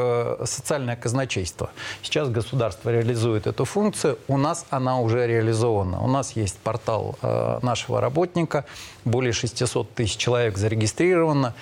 социальное 0.44 0.96
казначейство. 0.96 1.70
Сейчас 2.02 2.28
государство 2.28 2.90
реализует 2.90 3.46
эту 3.46 3.64
функцию. 3.64 4.18
У 4.28 4.36
нас 4.36 4.66
она 4.68 4.98
уже 5.00 5.26
реализована. 5.26 6.02
У 6.02 6.08
нас 6.08 6.32
есть 6.32 6.58
портал 6.58 7.16
нашего 7.62 8.00
работника. 8.02 8.66
Более 9.06 9.32
600 9.32 9.94
тысяч 9.94 10.16
человек 10.16 10.58
зарегистрировано. 10.58 11.54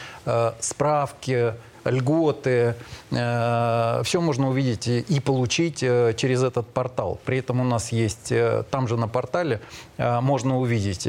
Справки, 0.58 1.54
льготы, 1.84 2.74
э, 3.10 4.02
все 4.04 4.20
можно 4.20 4.48
увидеть 4.48 4.86
и 4.86 5.20
получить 5.20 5.82
э, 5.82 6.14
через 6.16 6.42
этот 6.42 6.66
портал. 6.68 7.18
При 7.24 7.38
этом 7.38 7.60
у 7.60 7.64
нас 7.64 7.92
есть, 7.92 8.32
э, 8.32 8.64
там 8.70 8.88
же 8.88 8.96
на 8.96 9.08
портале 9.08 9.60
можно 9.98 10.58
увидеть 10.58 11.04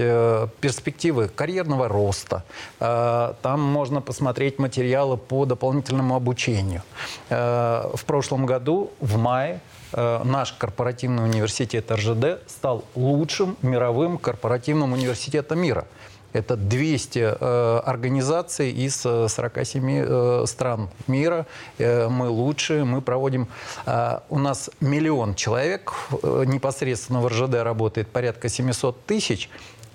перспективы 0.59 1.29
карьерного 1.29 1.87
роста, 1.87 2.43
там 2.79 3.61
можно 3.61 4.01
посмотреть 4.01 4.59
материалы 4.59 5.15
по 5.15 5.45
дополнительному 5.45 6.15
обучению. 6.15 6.81
В 7.29 8.01
прошлом 8.05 8.45
году, 8.45 8.91
в 8.99 9.17
мае, 9.17 9.61
наш 9.93 10.51
корпоративный 10.51 11.23
университет 11.23 11.89
РЖД 11.89 12.41
стал 12.47 12.83
лучшим 12.95 13.55
мировым 13.61 14.17
корпоративным 14.17 14.91
университетом 14.91 15.59
мира– 15.59 15.85
это 16.33 16.55
200 16.55 17.19
э, 17.19 17.81
организаций 17.85 18.71
из 18.71 19.01
47 19.01 19.89
э, 19.89 20.05
э, 20.07 20.45
стран 20.47 20.89
мира. 21.07 21.45
Э, 21.77 22.07
мы 22.07 22.29
лучшие, 22.29 22.83
мы 22.83 23.01
проводим... 23.01 23.47
Э, 23.85 24.19
у 24.29 24.39
нас 24.39 24.69
миллион 24.79 25.35
человек 25.35 25.93
э, 26.23 26.43
непосредственно 26.47 27.21
в 27.21 27.27
РЖД 27.27 27.55
работает, 27.55 28.07
порядка 28.07 28.49
700 28.49 29.05
тысяч. 29.05 29.49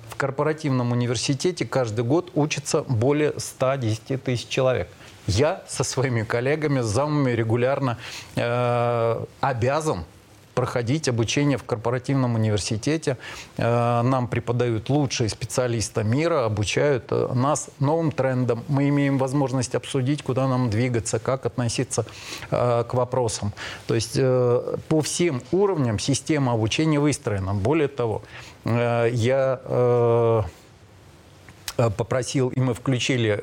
В 0.09 0.17
корпоративном 0.17 0.93
университете 0.93 1.67
каждый 1.67 2.05
год 2.05 2.31
учится 2.35 2.83
более 2.83 3.39
110 3.39 4.23
тысяч 4.23 4.49
человек. 4.49 4.89
Я 5.27 5.63
со 5.67 5.83
своими 5.83 6.23
коллегами, 6.23 6.81
замами 6.81 7.33
регулярно 7.33 7.99
э, 8.37 9.25
обязан 9.41 10.05
проходить 10.57 11.07
обучение 11.07 11.59
в 11.59 11.65
корпоративном 11.65 12.35
университете. 12.35 13.19
Э, 13.59 14.01
нам 14.03 14.27
преподают 14.27 14.89
лучшие 14.89 15.29
специалисты 15.29 16.03
мира, 16.03 16.47
обучают 16.47 17.05
э, 17.11 17.29
нас 17.35 17.69
новым 17.79 18.11
трендам. 18.11 18.65
Мы 18.67 18.89
имеем 18.89 19.19
возможность 19.19 19.75
обсудить, 19.75 20.23
куда 20.23 20.49
нам 20.49 20.71
двигаться, 20.71 21.19
как 21.19 21.45
относиться 21.45 22.07
э, 22.51 22.85
к 22.89 22.95
вопросам. 22.95 23.53
То 23.87 23.95
есть 23.95 24.19
по 24.89 25.03
всем 25.03 25.43
уровням 25.53 25.99
система 25.99 26.53
обучения 26.53 26.99
выстроена. 26.99 27.53
Более 27.53 27.89
того, 27.89 28.23
я 28.65 29.61
попросил, 31.77 32.49
и 32.49 32.61
мы 32.61 32.73
включили, 32.73 33.39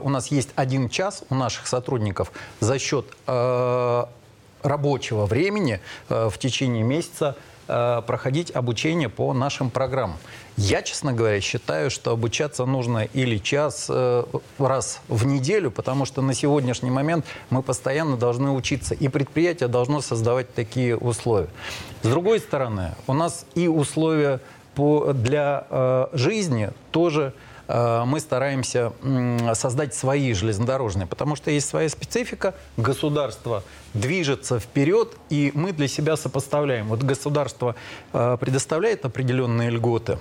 у 0.00 0.08
нас 0.08 0.28
есть 0.28 0.50
один 0.54 0.88
час 0.88 1.24
у 1.30 1.34
наших 1.34 1.66
сотрудников 1.66 2.30
за 2.60 2.78
счет 2.78 3.06
рабочего 4.62 5.26
времени 5.26 5.80
э, 6.08 6.28
в 6.30 6.38
течение 6.38 6.82
месяца 6.82 7.36
э, 7.66 8.02
проходить 8.06 8.50
обучение 8.54 9.08
по 9.08 9.32
нашим 9.32 9.70
программам. 9.70 10.18
Я, 10.56 10.82
честно 10.82 11.12
говоря, 11.12 11.40
считаю, 11.40 11.90
что 11.90 12.12
обучаться 12.12 12.64
нужно 12.64 13.04
или 13.12 13.38
час 13.38 13.86
э, 13.88 14.24
раз 14.58 15.00
в 15.08 15.26
неделю, 15.26 15.70
потому 15.70 16.04
что 16.04 16.22
на 16.22 16.34
сегодняшний 16.34 16.90
момент 16.90 17.24
мы 17.50 17.62
постоянно 17.62 18.16
должны 18.16 18.50
учиться, 18.50 18.94
и 18.94 19.08
предприятие 19.08 19.68
должно 19.68 20.00
создавать 20.00 20.52
такие 20.54 20.96
условия. 20.96 21.48
С 22.02 22.08
другой 22.08 22.40
стороны, 22.40 22.94
у 23.06 23.12
нас 23.12 23.44
и 23.54 23.68
условия 23.68 24.40
по, 24.74 25.12
для 25.12 26.08
жизни 26.12 26.70
тоже 26.92 27.32
Э, 27.32 27.47
мы 27.68 28.18
стараемся 28.20 28.92
создать 29.54 29.94
свои 29.94 30.32
железнодорожные, 30.32 31.06
потому 31.06 31.36
что 31.36 31.50
есть 31.50 31.68
своя 31.68 31.88
специфика, 31.88 32.54
государство 32.78 33.62
движется 33.94 34.58
вперед, 34.58 35.16
и 35.30 35.52
мы 35.54 35.72
для 35.72 35.88
себя 35.88 36.16
сопоставляем. 36.16 36.88
Вот 36.88 37.02
государство 37.02 37.74
э, 38.12 38.36
предоставляет 38.40 39.04
определенные 39.04 39.70
льготы 39.70 40.18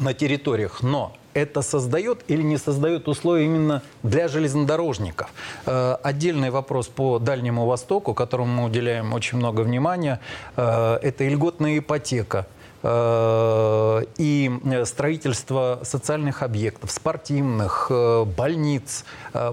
на 0.00 0.14
территориях, 0.14 0.82
но 0.82 1.16
это 1.34 1.62
создает 1.62 2.24
или 2.28 2.42
не 2.42 2.58
создает 2.58 3.08
условия 3.08 3.44
именно 3.44 3.82
для 4.02 4.28
железнодорожников. 4.28 5.30
Э, 5.66 5.96
отдельный 6.02 6.50
вопрос 6.50 6.88
по 6.88 7.18
Дальнему 7.18 7.66
Востоку, 7.66 8.14
которому 8.14 8.62
мы 8.62 8.64
уделяем 8.66 9.12
очень 9.12 9.38
много 9.38 9.62
внимания, 9.62 10.20
это 10.56 11.28
льготная 11.28 11.78
ипотека– 11.78 12.46
Э, 12.56 12.59
и 12.82 14.50
э, 14.64 14.84
строительство 14.86 15.80
социальных 15.82 16.42
объектов, 16.42 16.90
спортивных, 16.90 17.88
э, 17.90 18.24
больниц, 18.24 19.04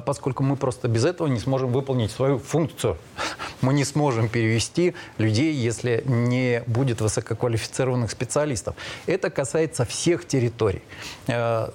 поскольку 0.06 0.44
мы 0.44 0.56
просто 0.56 0.88
без 0.88 1.04
этого 1.06 1.28
не 1.28 1.40
сможем 1.40 1.72
выполнить 1.72 2.12
свою 2.12 2.40
функцию. 2.40 2.98
Мы 3.62 3.74
не 3.74 3.86
сможем 3.86 4.30
перевести 4.30 4.94
людей, 5.18 5.54
если 5.54 6.04
не 6.06 6.64
будет 6.68 7.02
высококвалифицированных 7.02 8.12
специалистов. 8.12 8.76
Это 9.08 9.30
касается 9.30 9.84
всех 9.84 10.28
территорий. 10.28 10.84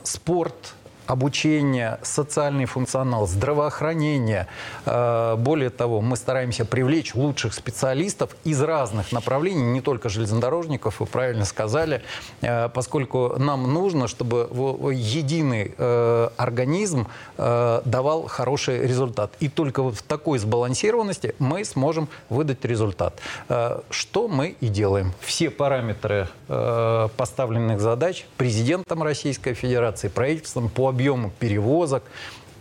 Спорт, 0.04 0.74
обучение, 1.06 1.98
социальный 2.02 2.66
функционал, 2.66 3.26
здравоохранение. 3.26 4.46
Э, 4.86 5.36
более 5.36 5.70
того, 5.70 6.00
мы 6.00 6.16
стараемся 6.16 6.64
привлечь 6.64 7.14
лучших 7.14 7.54
специалистов 7.54 8.36
из 8.44 8.60
разных 8.62 9.12
направлений, 9.12 9.62
не 9.62 9.80
только 9.80 10.08
железнодорожников, 10.08 11.00
вы 11.00 11.06
правильно 11.06 11.44
сказали, 11.44 12.02
э, 12.40 12.68
поскольку 12.68 13.34
нам 13.38 13.72
нужно, 13.72 14.08
чтобы 14.08 14.48
единый 14.92 15.74
э, 15.76 16.28
организм 16.36 17.06
давал 17.36 18.26
хороший 18.26 18.86
результат. 18.86 19.32
И 19.40 19.48
только 19.48 19.82
в 19.82 20.02
такой 20.02 20.38
сбалансированности 20.38 21.34
мы 21.38 21.64
сможем 21.64 22.08
выдать 22.28 22.64
результат. 22.64 23.20
Что 23.90 24.28
мы 24.28 24.56
и 24.60 24.68
делаем. 24.68 25.12
Все 25.20 25.50
параметры 25.50 26.28
поставленных 26.46 27.80
задач 27.80 28.26
президентом 28.36 29.02
Российской 29.02 29.54
Федерации, 29.54 30.08
правительством 30.08 30.68
по 30.68 30.91
объему 30.92 31.32
перевозок, 31.40 32.04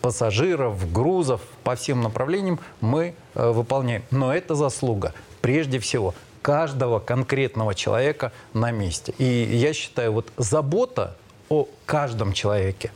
пассажиров, 0.01 0.91
грузов 0.91 1.41
по 1.63 1.75
всем 1.75 2.01
направлениям 2.01 2.59
мы 2.79 3.13
э, 3.35 3.51
выполняем. 3.51 4.03
Но 4.09 4.33
это 4.33 4.55
заслуга 4.55 5.13
прежде 5.41 5.79
всего 5.79 6.15
каждого 6.41 6.99
конкретного 6.99 7.75
человека 7.75 8.31
на 8.53 8.71
месте. 8.71 9.13
И 9.19 9.25
я 9.25 9.73
считаю, 9.73 10.13
вот 10.13 10.31
забота 10.37 11.15
о 11.49 11.67
каждом 11.85 12.33
человеке 12.33 12.91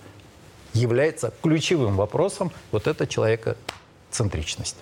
является 0.73 1.31
ключевым 1.41 1.95
вопросом 1.95 2.51
вот 2.71 2.87
эта 2.87 3.05
человекоцентричность. 3.05 4.77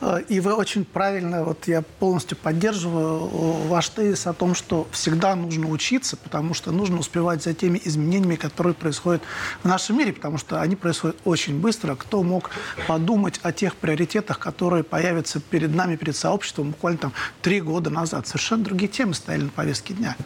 Э, 0.00 0.20
и 0.28 0.40
вы 0.40 0.54
очень 0.54 0.84
правильно, 0.84 1.44
вот 1.44 1.66
я 1.66 1.82
полностью 1.82 2.36
поддерживаю 2.36 3.28
э, 3.28 3.68
ваш 3.68 3.88
тезис 3.88 4.26
о 4.26 4.32
том, 4.32 4.54
что 4.54 4.86
всегда 4.92 5.34
нужно 5.34 5.68
учиться, 5.68 6.16
потому 6.16 6.54
что 6.54 6.70
нужно 6.72 6.98
успевать 6.98 7.42
за 7.42 7.54
теми 7.54 7.80
изменениями, 7.84 8.36
которые 8.36 8.74
происходят 8.74 9.22
в 9.62 9.68
нашем 9.68 9.98
мире, 9.98 10.12
потому 10.12 10.38
что 10.38 10.60
они 10.60 10.76
происходят 10.76 11.16
очень 11.24 11.60
быстро. 11.60 11.94
Кто 11.94 12.22
мог 12.22 12.50
подумать 12.86 13.40
о 13.42 13.52
тех 13.52 13.76
приоритетах, 13.76 14.38
которые 14.38 14.84
появятся 14.84 15.40
перед 15.40 15.74
нами, 15.74 15.96
перед 15.96 16.16
сообществом 16.16 16.70
буквально 16.70 16.98
там 16.98 17.12
три 17.42 17.60
года 17.60 17.90
назад? 17.90 18.26
Совершенно 18.26 18.64
другие 18.64 18.88
темы 18.88 19.14
стояли 19.14 19.42
на 19.44 19.50
повестке 19.50 19.94
дня. 19.94 20.16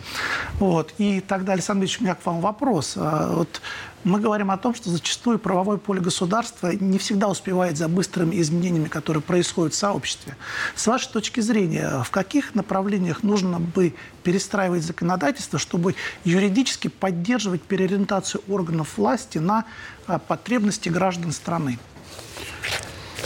Вот. 0.58 0.94
И 0.98 1.20
тогда, 1.20 1.52
Александр 1.52 1.82
Ильич, 1.82 2.00
у 2.00 2.04
меня 2.04 2.14
к 2.14 2.24
вам 2.26 2.40
вопрос. 2.40 2.94
А 2.96 3.32
вот 3.32 3.60
мы 4.04 4.20
говорим 4.20 4.50
о 4.50 4.56
том, 4.56 4.74
что 4.74 4.90
зачастую 4.90 5.38
правовое 5.38 5.76
поле 5.76 6.00
государства 6.00 6.72
не 6.72 6.98
всегда 6.98 7.28
успевает 7.28 7.76
за 7.76 7.88
быстрыми 7.88 8.40
изменениями, 8.40 8.88
которые 8.88 9.22
происходят 9.22 9.74
в 9.74 9.76
сообществе. 9.76 10.36
С 10.74 10.86
вашей 10.86 11.12
точки 11.12 11.40
зрения, 11.40 12.02
в 12.04 12.10
каких 12.10 12.54
направлениях 12.54 13.22
нужно 13.22 13.60
бы 13.60 13.94
перестраивать 14.22 14.82
законодательство, 14.82 15.58
чтобы 15.58 15.94
юридически 16.24 16.88
поддерживать 16.88 17.62
переориентацию 17.62 18.42
органов 18.48 18.96
власти 18.96 19.38
на 19.38 19.64
а, 20.06 20.18
потребности 20.18 20.88
граждан 20.88 21.32
страны? 21.32 21.78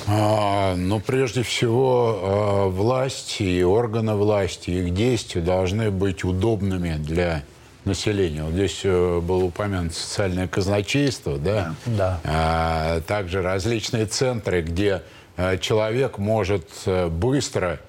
А, 0.07 0.77
ну, 0.77 1.01
прежде 1.01 1.43
всего, 1.43 2.19
а, 2.21 2.69
власть 2.69 3.41
и 3.41 3.65
органы 3.65 4.15
власти, 4.15 4.71
их 4.71 4.95
действия 4.95 5.41
должны 5.41 5.91
быть 5.91 6.23
удобными 6.23 6.97
для 6.97 7.43
населения. 7.87 8.43
Вот 8.43 8.53
здесь 8.53 8.81
э, 8.85 9.21
было 9.21 9.45
упомянуто 9.45 9.95
социальное 9.95 10.49
казначейство, 10.49 11.39
да? 11.39 11.75
Да. 11.87 12.21
А, 12.25 13.01
также 13.03 13.43
различные 13.43 14.07
центры, 14.07 14.61
где 14.63 15.03
э, 15.37 15.59
человек 15.59 16.19
может 16.19 16.69
э, 16.85 17.09
быстро 17.09 17.81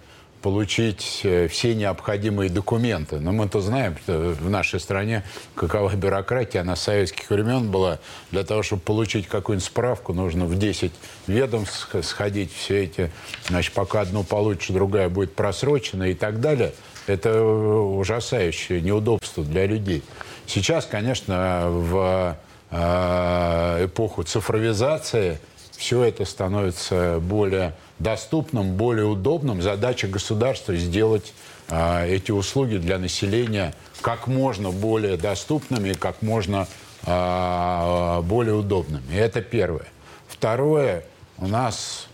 получить 0.43 1.25
все 1.49 1.75
необходимые 1.75 2.49
документы. 2.49 3.19
Но 3.19 3.33
мы-то 3.33 3.59
знаем, 3.59 3.97
что 3.97 4.35
в 4.39 4.49
нашей 4.49 4.79
стране 4.79 5.23
какова 5.55 5.93
бюрократия, 5.95 6.59
она 6.59 6.75
с 6.75 6.83
советских 6.83 7.31
времен 7.31 7.71
была. 7.71 7.99
Для 8.31 8.43
того, 8.43 8.61
чтобы 8.61 8.83
получить 8.83 9.27
какую-нибудь 9.27 9.65
справку, 9.65 10.13
нужно 10.13 10.45
в 10.45 10.57
10 10.57 10.93
ведомств 11.25 11.89
сходить, 12.03 12.53
все 12.53 12.83
эти, 12.83 13.11
значит, 13.47 13.73
пока 13.73 14.01
одну 14.01 14.23
получишь, 14.23 14.69
другая 14.69 15.09
будет 15.09 15.33
просрочена 15.33 16.03
и 16.03 16.13
так 16.13 16.39
далее– 16.39 16.71
это 17.09 17.43
ужасающее 17.43 18.81
неудобство 18.81 19.43
для 19.43 19.65
людей. 19.65 20.03
Сейчас, 20.45 20.85
конечно, 20.85 21.65
в 21.69 22.37
э, 22.71 23.85
эпоху 23.85 24.23
цифровизации 24.23 25.39
все 25.77 26.03
это 26.03 26.25
становится 26.25 27.19
более 27.21 27.73
доступным, 27.99 28.73
более 28.73 29.05
удобным. 29.05 29.61
Задача 29.61 30.07
государства 30.07 30.75
сделать 30.75 31.33
э, 31.69 32.07
эти 32.09 32.31
услуги 32.31 32.77
для 32.77 32.97
населения 32.97 33.73
как 34.01 34.27
можно 34.27 34.71
более 34.71 35.17
доступными, 35.17 35.93
как 35.93 36.21
можно 36.21 36.67
э, 37.05 38.21
более 38.23 38.55
удобными. 38.55 39.15
Это 39.15 39.41
первое. 39.41 39.87
Второе, 40.27 41.03
у 41.37 41.47
нас 41.47 42.07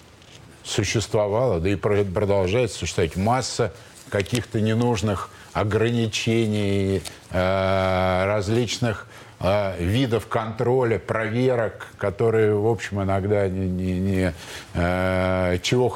существовало, 0.63 1.59
да 1.59 1.69
и 1.69 1.75
продолжает 1.75 2.71
существовать 2.71 3.15
масса 3.15 3.73
каких-то 4.13 4.61
ненужных 4.61 5.31
ограничений, 5.53 7.01
э, 7.31 8.25
различных 8.25 9.07
э, 9.39 9.83
видов 9.83 10.27
контроля, 10.27 10.99
проверок, 10.99 11.87
которые, 11.97 12.53
в 12.53 12.67
общем, 12.67 13.01
иногда 13.01 13.47
не, 13.47 13.67
не, 13.67 13.99
не, 13.99 14.33
э, 14.75 15.57
чего, 15.63 15.89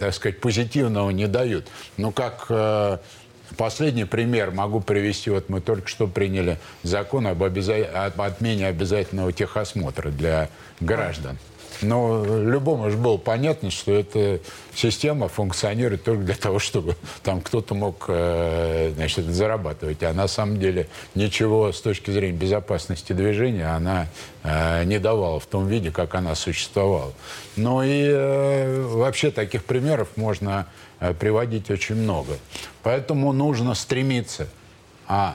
так 0.00 0.14
сказать, 0.14 0.40
позитивного 0.40 1.10
не 1.10 1.26
дают. 1.26 1.68
Ну, 1.98 2.12
как 2.12 2.50
Последний 3.56 4.04
пример 4.04 4.52
могу 4.52 4.80
привести. 4.80 5.28
Вот 5.28 5.48
мы 5.48 5.60
только 5.60 5.88
что 5.88 6.06
приняли 6.06 6.58
закон 6.84 7.26
об, 7.26 7.42
обяза... 7.42 7.74
об 8.06 8.22
отмене 8.22 8.68
обязательного 8.68 9.32
техосмотра 9.32 10.10
для 10.10 10.48
граждан. 10.78 11.36
Но 11.82 12.24
любому 12.24 12.90
же 12.90 12.96
было 12.96 13.16
понятно, 13.16 13.70
что 13.70 13.92
эта 13.92 14.40
система 14.74 15.28
функционирует 15.28 16.04
только 16.04 16.22
для 16.22 16.34
того, 16.34 16.58
чтобы 16.58 16.96
там 17.22 17.40
кто-то 17.40 17.74
мог 17.74 18.04
э, 18.08 18.92
значит, 18.94 19.26
зарабатывать. 19.26 20.02
А 20.02 20.12
на 20.12 20.28
самом 20.28 20.58
деле 20.58 20.88
ничего 21.14 21.72
с 21.72 21.80
точки 21.80 22.10
зрения 22.10 22.36
безопасности 22.36 23.12
движения 23.12 23.66
она 23.66 24.08
э, 24.42 24.84
не 24.84 24.98
давала 24.98 25.40
в 25.40 25.46
том 25.46 25.66
виде, 25.68 25.90
как 25.90 26.14
она 26.14 26.34
существовала. 26.34 27.12
Ну 27.56 27.82
и 27.82 28.04
э, 28.04 28.82
вообще 28.88 29.30
таких 29.30 29.64
примеров 29.64 30.08
можно 30.16 30.66
приводить 31.18 31.70
очень 31.70 31.94
много. 31.94 32.36
Поэтому 32.82 33.32
нужно 33.32 33.74
стремиться 33.74 34.48
а, 35.08 35.34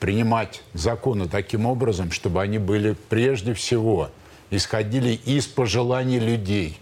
принимать 0.00 0.62
законы 0.74 1.28
таким 1.30 1.64
образом, 1.64 2.10
чтобы 2.10 2.42
они 2.42 2.58
были 2.58 2.94
прежде 3.08 3.54
всего– 3.54 4.10
исходили 4.52 5.14
из 5.24 5.46
пожеланий 5.46 6.18
людей. 6.18 6.78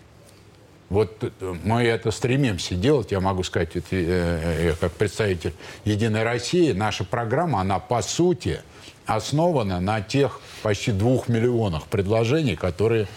Вот 0.91 1.23
э, 1.23 1.31
мы 1.63 1.83
это 1.85 2.11
стремимся 2.11 2.75
делать, 2.75 3.13
я 3.13 3.21
могу 3.21 3.45
сказать, 3.45 3.77
э, 3.77 3.81
э, 3.93 4.75
как 4.79 4.93
представитель 4.93 5.55
«Единой 5.85 6.25
России», 6.25 6.73
наша 6.73 7.05
программа, 7.05 7.61
она 7.61 7.79
по 7.79 8.03
сути 8.03 8.61
основана 9.07 9.81
на 9.81 10.03
тех 10.03 10.41
почти 10.63 10.91
двух 10.91 11.29
миллионах 11.29 11.87
предложений, 11.87 12.57
которые 12.57 13.09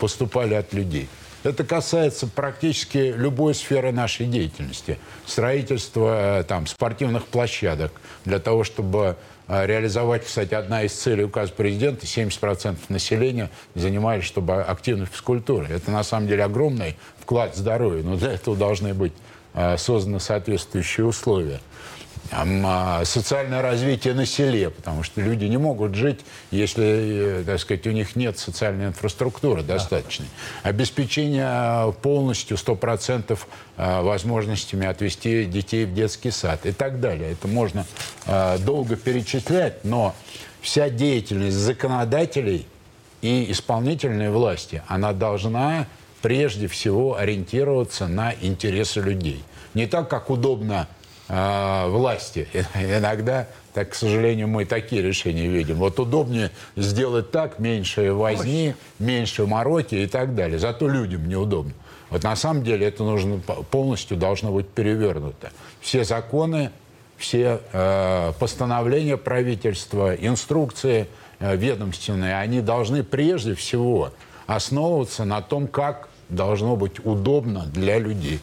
поступали 0.00 0.54
от 0.54 0.72
людей. 0.72 1.08
Это 1.44 1.62
касается 1.62 2.26
практически 2.26 3.14
любой 3.16 3.54
сферы 3.54 3.92
нашей 3.92 4.26
деятельности. 4.26 4.98
Строительство 5.24 6.44
там, 6.48 6.66
спортивных 6.66 7.26
площадок 7.26 7.92
для 8.24 8.40
того, 8.40 8.64
чтобы 8.64 9.16
реализовать, 9.48 10.26
кстати, 10.26 10.54
одна 10.54 10.82
из 10.82 10.92
целей 10.92 11.24
указа 11.24 11.52
президента, 11.52 12.04
70% 12.04 12.76
населения 12.88 13.50
занимались, 13.74 14.24
чтобы 14.24 14.62
активной 14.62 15.06
физкультурой. 15.06 15.70
Это 15.70 15.90
на 15.90 16.04
самом 16.04 16.28
деле 16.28 16.44
огромный 16.44 16.96
вклад 17.18 17.54
в 17.54 17.58
здоровье, 17.58 18.04
но 18.04 18.16
для 18.16 18.32
этого 18.32 18.56
должны 18.56 18.92
быть 18.92 19.12
а, 19.54 19.76
созданы 19.76 20.20
соответствующие 20.20 21.06
условия. 21.06 21.60
А, 22.30 23.04
социальное 23.04 23.62
развитие 23.62 24.12
на 24.12 24.26
селе, 24.26 24.70
потому 24.70 25.02
что 25.02 25.20
люди 25.20 25.46
не 25.46 25.56
могут 25.56 25.94
жить, 25.94 26.20
если, 26.50 27.40
э, 27.40 27.44
так 27.44 27.58
сказать, 27.58 27.86
у 27.86 27.90
них 27.90 28.16
нет 28.16 28.38
социальной 28.38 28.86
инфраструктуры 28.86 29.62
достаточной. 29.62 30.26
Обеспечение 30.62 31.92
полностью 32.02 32.56
100% 32.56 33.38
а, 33.76 34.02
возможностями 34.02 34.86
отвести 34.86 35.46
детей 35.46 35.86
в 35.86 35.94
детский 35.94 36.30
сад 36.30 36.66
и 36.66 36.72
так 36.72 37.00
далее. 37.00 37.32
Это 37.32 37.48
можно 37.48 37.86
а, 38.26 38.58
долго 38.58 38.96
перечислять, 38.96 39.84
но 39.84 40.14
вся 40.60 40.90
деятельность 40.90 41.56
законодателей 41.56 42.66
и 43.22 43.50
исполнительной 43.50 44.30
власти, 44.30 44.82
она 44.86 45.12
должна 45.12 45.86
прежде 46.20 46.66
всего 46.68 47.16
ориентироваться 47.16 48.06
на 48.06 48.34
интересы 48.40 49.00
людей. 49.00 49.42
Не 49.74 49.86
так, 49.86 50.08
как 50.08 50.30
удобно 50.30 50.88
э, 51.28 51.88
власти. 51.88 52.48
Иногда, 52.74 53.46
так, 53.74 53.90
к 53.90 53.94
сожалению, 53.94 54.48
мы 54.48 54.64
такие 54.64 55.02
решения 55.02 55.46
видим. 55.46 55.76
Вот 55.76 55.98
удобнее 55.98 56.50
сделать 56.76 57.30
так, 57.30 57.58
меньше 57.58 58.12
возни, 58.12 58.74
меньше 58.98 59.46
мороки 59.46 59.94
и 59.94 60.06
так 60.06 60.34
далее. 60.34 60.58
Зато 60.58 60.88
людям 60.88 61.28
неудобно. 61.28 61.72
Вот 62.10 62.22
на 62.22 62.36
самом 62.36 62.64
деле 62.64 62.86
это 62.86 63.02
нужно 63.02 63.38
полностью 63.70 64.16
должно 64.16 64.50
быть 64.50 64.68
перевернуто. 64.68 65.50
Все 65.80 66.04
законы 66.04 66.70
все 67.18 67.60
э, 67.72 68.32
постановления 68.38 69.16
правительства, 69.16 70.14
инструкции 70.14 71.08
э, 71.40 71.56
ведомственные, 71.56 72.38
они 72.38 72.60
должны 72.60 73.02
прежде 73.02 73.54
всего 73.54 74.12
основываться 74.46 75.24
на 75.24 75.42
том, 75.42 75.66
как 75.66 76.08
должно 76.28 76.76
быть 76.76 77.04
удобно 77.04 77.66
для 77.66 77.98
людей. 77.98 78.40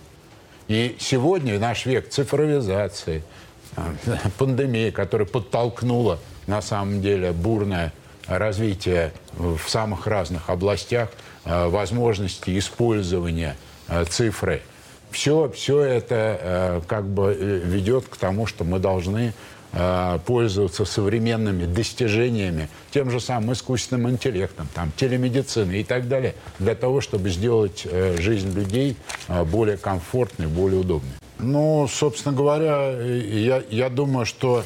И 0.67 0.95
сегодня 0.99 1.59
наш 1.59 1.85
век 1.85 2.09
цифровизации, 2.09 3.23
э, 3.77 4.17
пандемии, 4.37 4.89
которая 4.89 5.27
подтолкнула 5.27 6.19
на 6.47 6.61
самом 6.61 7.01
деле 7.01 7.31
бурное 7.31 7.93
развитие 8.27 9.13
в 9.33 9.67
самых 9.67 10.07
разных 10.07 10.49
областях, 10.49 11.09
э, 11.45 11.67
возможности 11.67 12.57
использования 12.57 13.55
э, 13.87 14.05
цифры– 14.05 14.61
все, 15.15 15.49
все 15.49 15.81
это 15.81 16.83
как 16.87 17.05
бы 17.05 17.35
э, 17.39 17.59
ведет 17.63 18.05
к 18.05 18.17
тому, 18.17 18.45
что 18.45 18.65
мы 18.65 18.79
должны 18.79 19.33
э, 19.75 20.19
пользоваться 20.25 20.85
современными 20.85 21.65
достижениями, 21.65 22.69
тем 22.91 23.11
же 23.11 23.19
самым 23.19 23.53
искусственным 23.53 24.09
интеллектом, 24.09 24.67
там, 24.73 24.91
телемедициной 24.95 25.81
и 25.81 25.83
так 25.83 26.07
далее, 26.07 26.33
для 26.57 26.73
того, 26.73 27.01
чтобы 27.01 27.29
сделать 27.29 27.83
э, 27.85 28.17
жизнь 28.19 28.51
людей 28.53 28.97
э, 29.27 29.43
более 29.43 29.77
комфортной, 29.77 30.47
более 30.47 30.79
удобной. 30.79 31.11
Ну, 31.37 31.87
собственно 31.87 32.35
говоря, 32.35 32.91
я, 32.91 33.61
я 33.69 33.89
думаю, 33.89 34.25
что 34.25 34.63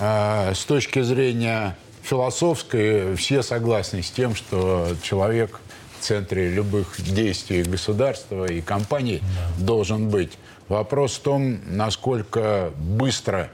э, 0.00 0.54
с 0.54 0.64
точки 0.64 1.02
зрения 1.02 1.76
философской 2.02 3.16
все 3.16 3.42
согласны 3.42 4.02
с 4.02 4.10
тем, 4.10 4.34
что 4.34 4.88
человек 5.02 5.60
центре 6.04 6.50
любых 6.50 7.00
действий 7.00 7.62
государства 7.62 8.44
и 8.44 8.60
компаний 8.60 9.22
да. 9.22 9.64
должен 9.64 10.10
быть. 10.10 10.32
Вопрос 10.68 11.14
в 11.14 11.20
том, 11.20 11.60
насколько 11.66 12.72
быстро 12.76 13.50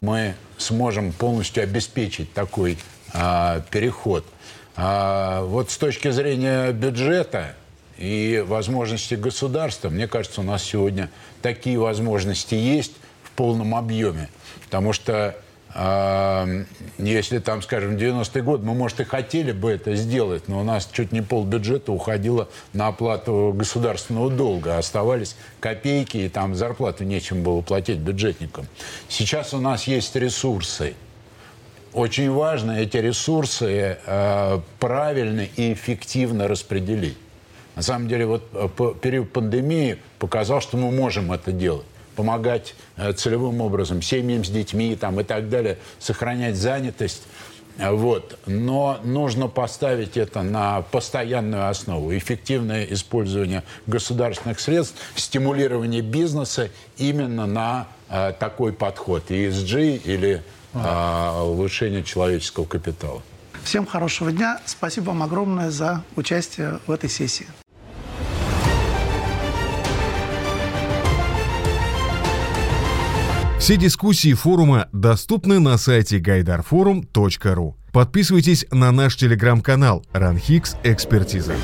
мы 0.00 0.34
сможем 0.58 1.12
полностью 1.12 1.62
обеспечить 1.62 2.32
такой 2.32 2.78
а, 3.12 3.60
переход. 3.70 4.24
А, 4.76 5.42
вот 5.44 5.70
с 5.70 5.76
точки 5.76 6.10
зрения 6.10 6.72
бюджета 6.72 7.54
и 7.98 8.42
возможностей 8.46 9.16
государства, 9.16 9.90
мне 9.90 10.08
кажется, 10.08 10.40
у 10.40 10.44
нас 10.44 10.62
сегодня 10.64 11.10
такие 11.42 11.78
возможности 11.78 12.54
есть 12.54 12.92
в 13.22 13.30
полном 13.32 13.74
объеме. 13.74 14.28
Потому 14.64 14.92
что 14.92 15.36
если 15.74 17.38
там, 17.38 17.62
скажем, 17.62 17.96
90-й 17.96 18.42
год, 18.42 18.62
мы, 18.62 18.74
может, 18.74 19.00
и 19.00 19.04
хотели 19.04 19.52
бы 19.52 19.70
это 19.70 19.94
сделать, 19.94 20.46
но 20.48 20.60
у 20.60 20.64
нас 20.64 20.88
чуть 20.92 21.12
не 21.12 21.22
пол 21.22 21.44
бюджета 21.44 21.92
уходило 21.92 22.48
на 22.74 22.88
оплату 22.88 23.54
государственного 23.56 24.30
долга. 24.30 24.76
Оставались 24.76 25.34
копейки, 25.60 26.18
и 26.18 26.28
там 26.28 26.54
зарплату 26.54 27.04
нечем 27.04 27.42
было 27.42 27.62
платить 27.62 27.98
бюджетникам. 27.98 28.66
Сейчас 29.08 29.54
у 29.54 29.58
нас 29.58 29.84
есть 29.84 30.14
ресурсы. 30.14 30.94
Очень 31.94 32.30
важно 32.30 32.72
эти 32.72 32.98
ресурсы 32.98 33.98
э, 34.04 34.60
правильно 34.78 35.46
и 35.56 35.72
эффективно 35.72 36.48
распределить. 36.48 37.18
На 37.76 37.82
самом 37.82 38.08
деле, 38.08 38.26
вот 38.26 38.48
э, 38.52 38.68
период 39.00 39.32
пандемии 39.32 39.98
показал, 40.18 40.60
что 40.60 40.76
мы 40.76 40.90
можем 40.90 41.32
это 41.32 41.52
делать 41.52 41.86
помогать 42.14 42.74
э, 42.96 43.12
целевым 43.12 43.60
образом 43.60 44.02
семьям 44.02 44.44
с 44.44 44.48
детьми 44.48 44.96
там, 44.96 45.20
и 45.20 45.24
так 45.24 45.48
далее, 45.48 45.78
сохранять 45.98 46.56
занятость. 46.56 47.22
Вот. 47.78 48.38
Но 48.46 49.00
нужно 49.02 49.48
поставить 49.48 50.16
это 50.16 50.42
на 50.42 50.82
постоянную 50.82 51.68
основу. 51.68 52.16
Эффективное 52.16 52.84
использование 52.84 53.62
государственных 53.86 54.60
средств, 54.60 55.00
стимулирование 55.14 56.02
бизнеса 56.02 56.70
именно 56.98 57.46
на 57.46 57.88
э, 58.08 58.32
такой 58.38 58.72
подход. 58.72 59.30
ESG 59.30 60.02
или 60.04 60.42
э, 60.74 61.40
улучшение 61.42 62.04
человеческого 62.04 62.64
капитала. 62.64 63.22
Всем 63.64 63.86
хорошего 63.86 64.32
дня. 64.32 64.60
Спасибо 64.66 65.06
вам 65.06 65.22
огромное 65.22 65.70
за 65.70 66.02
участие 66.16 66.80
в 66.86 66.90
этой 66.90 67.08
сессии. 67.08 67.46
Все 73.62 73.76
дискуссии 73.76 74.34
форума 74.34 74.88
доступны 74.92 75.60
на 75.60 75.78
сайте 75.78 76.18
гайдарфорум.ру. 76.18 77.76
Подписывайтесь 77.92 78.66
на 78.72 78.90
наш 78.90 79.14
телеграм-канал 79.14 80.04
«Ранхикс 80.12 80.74
Экспертиза». 80.82 81.54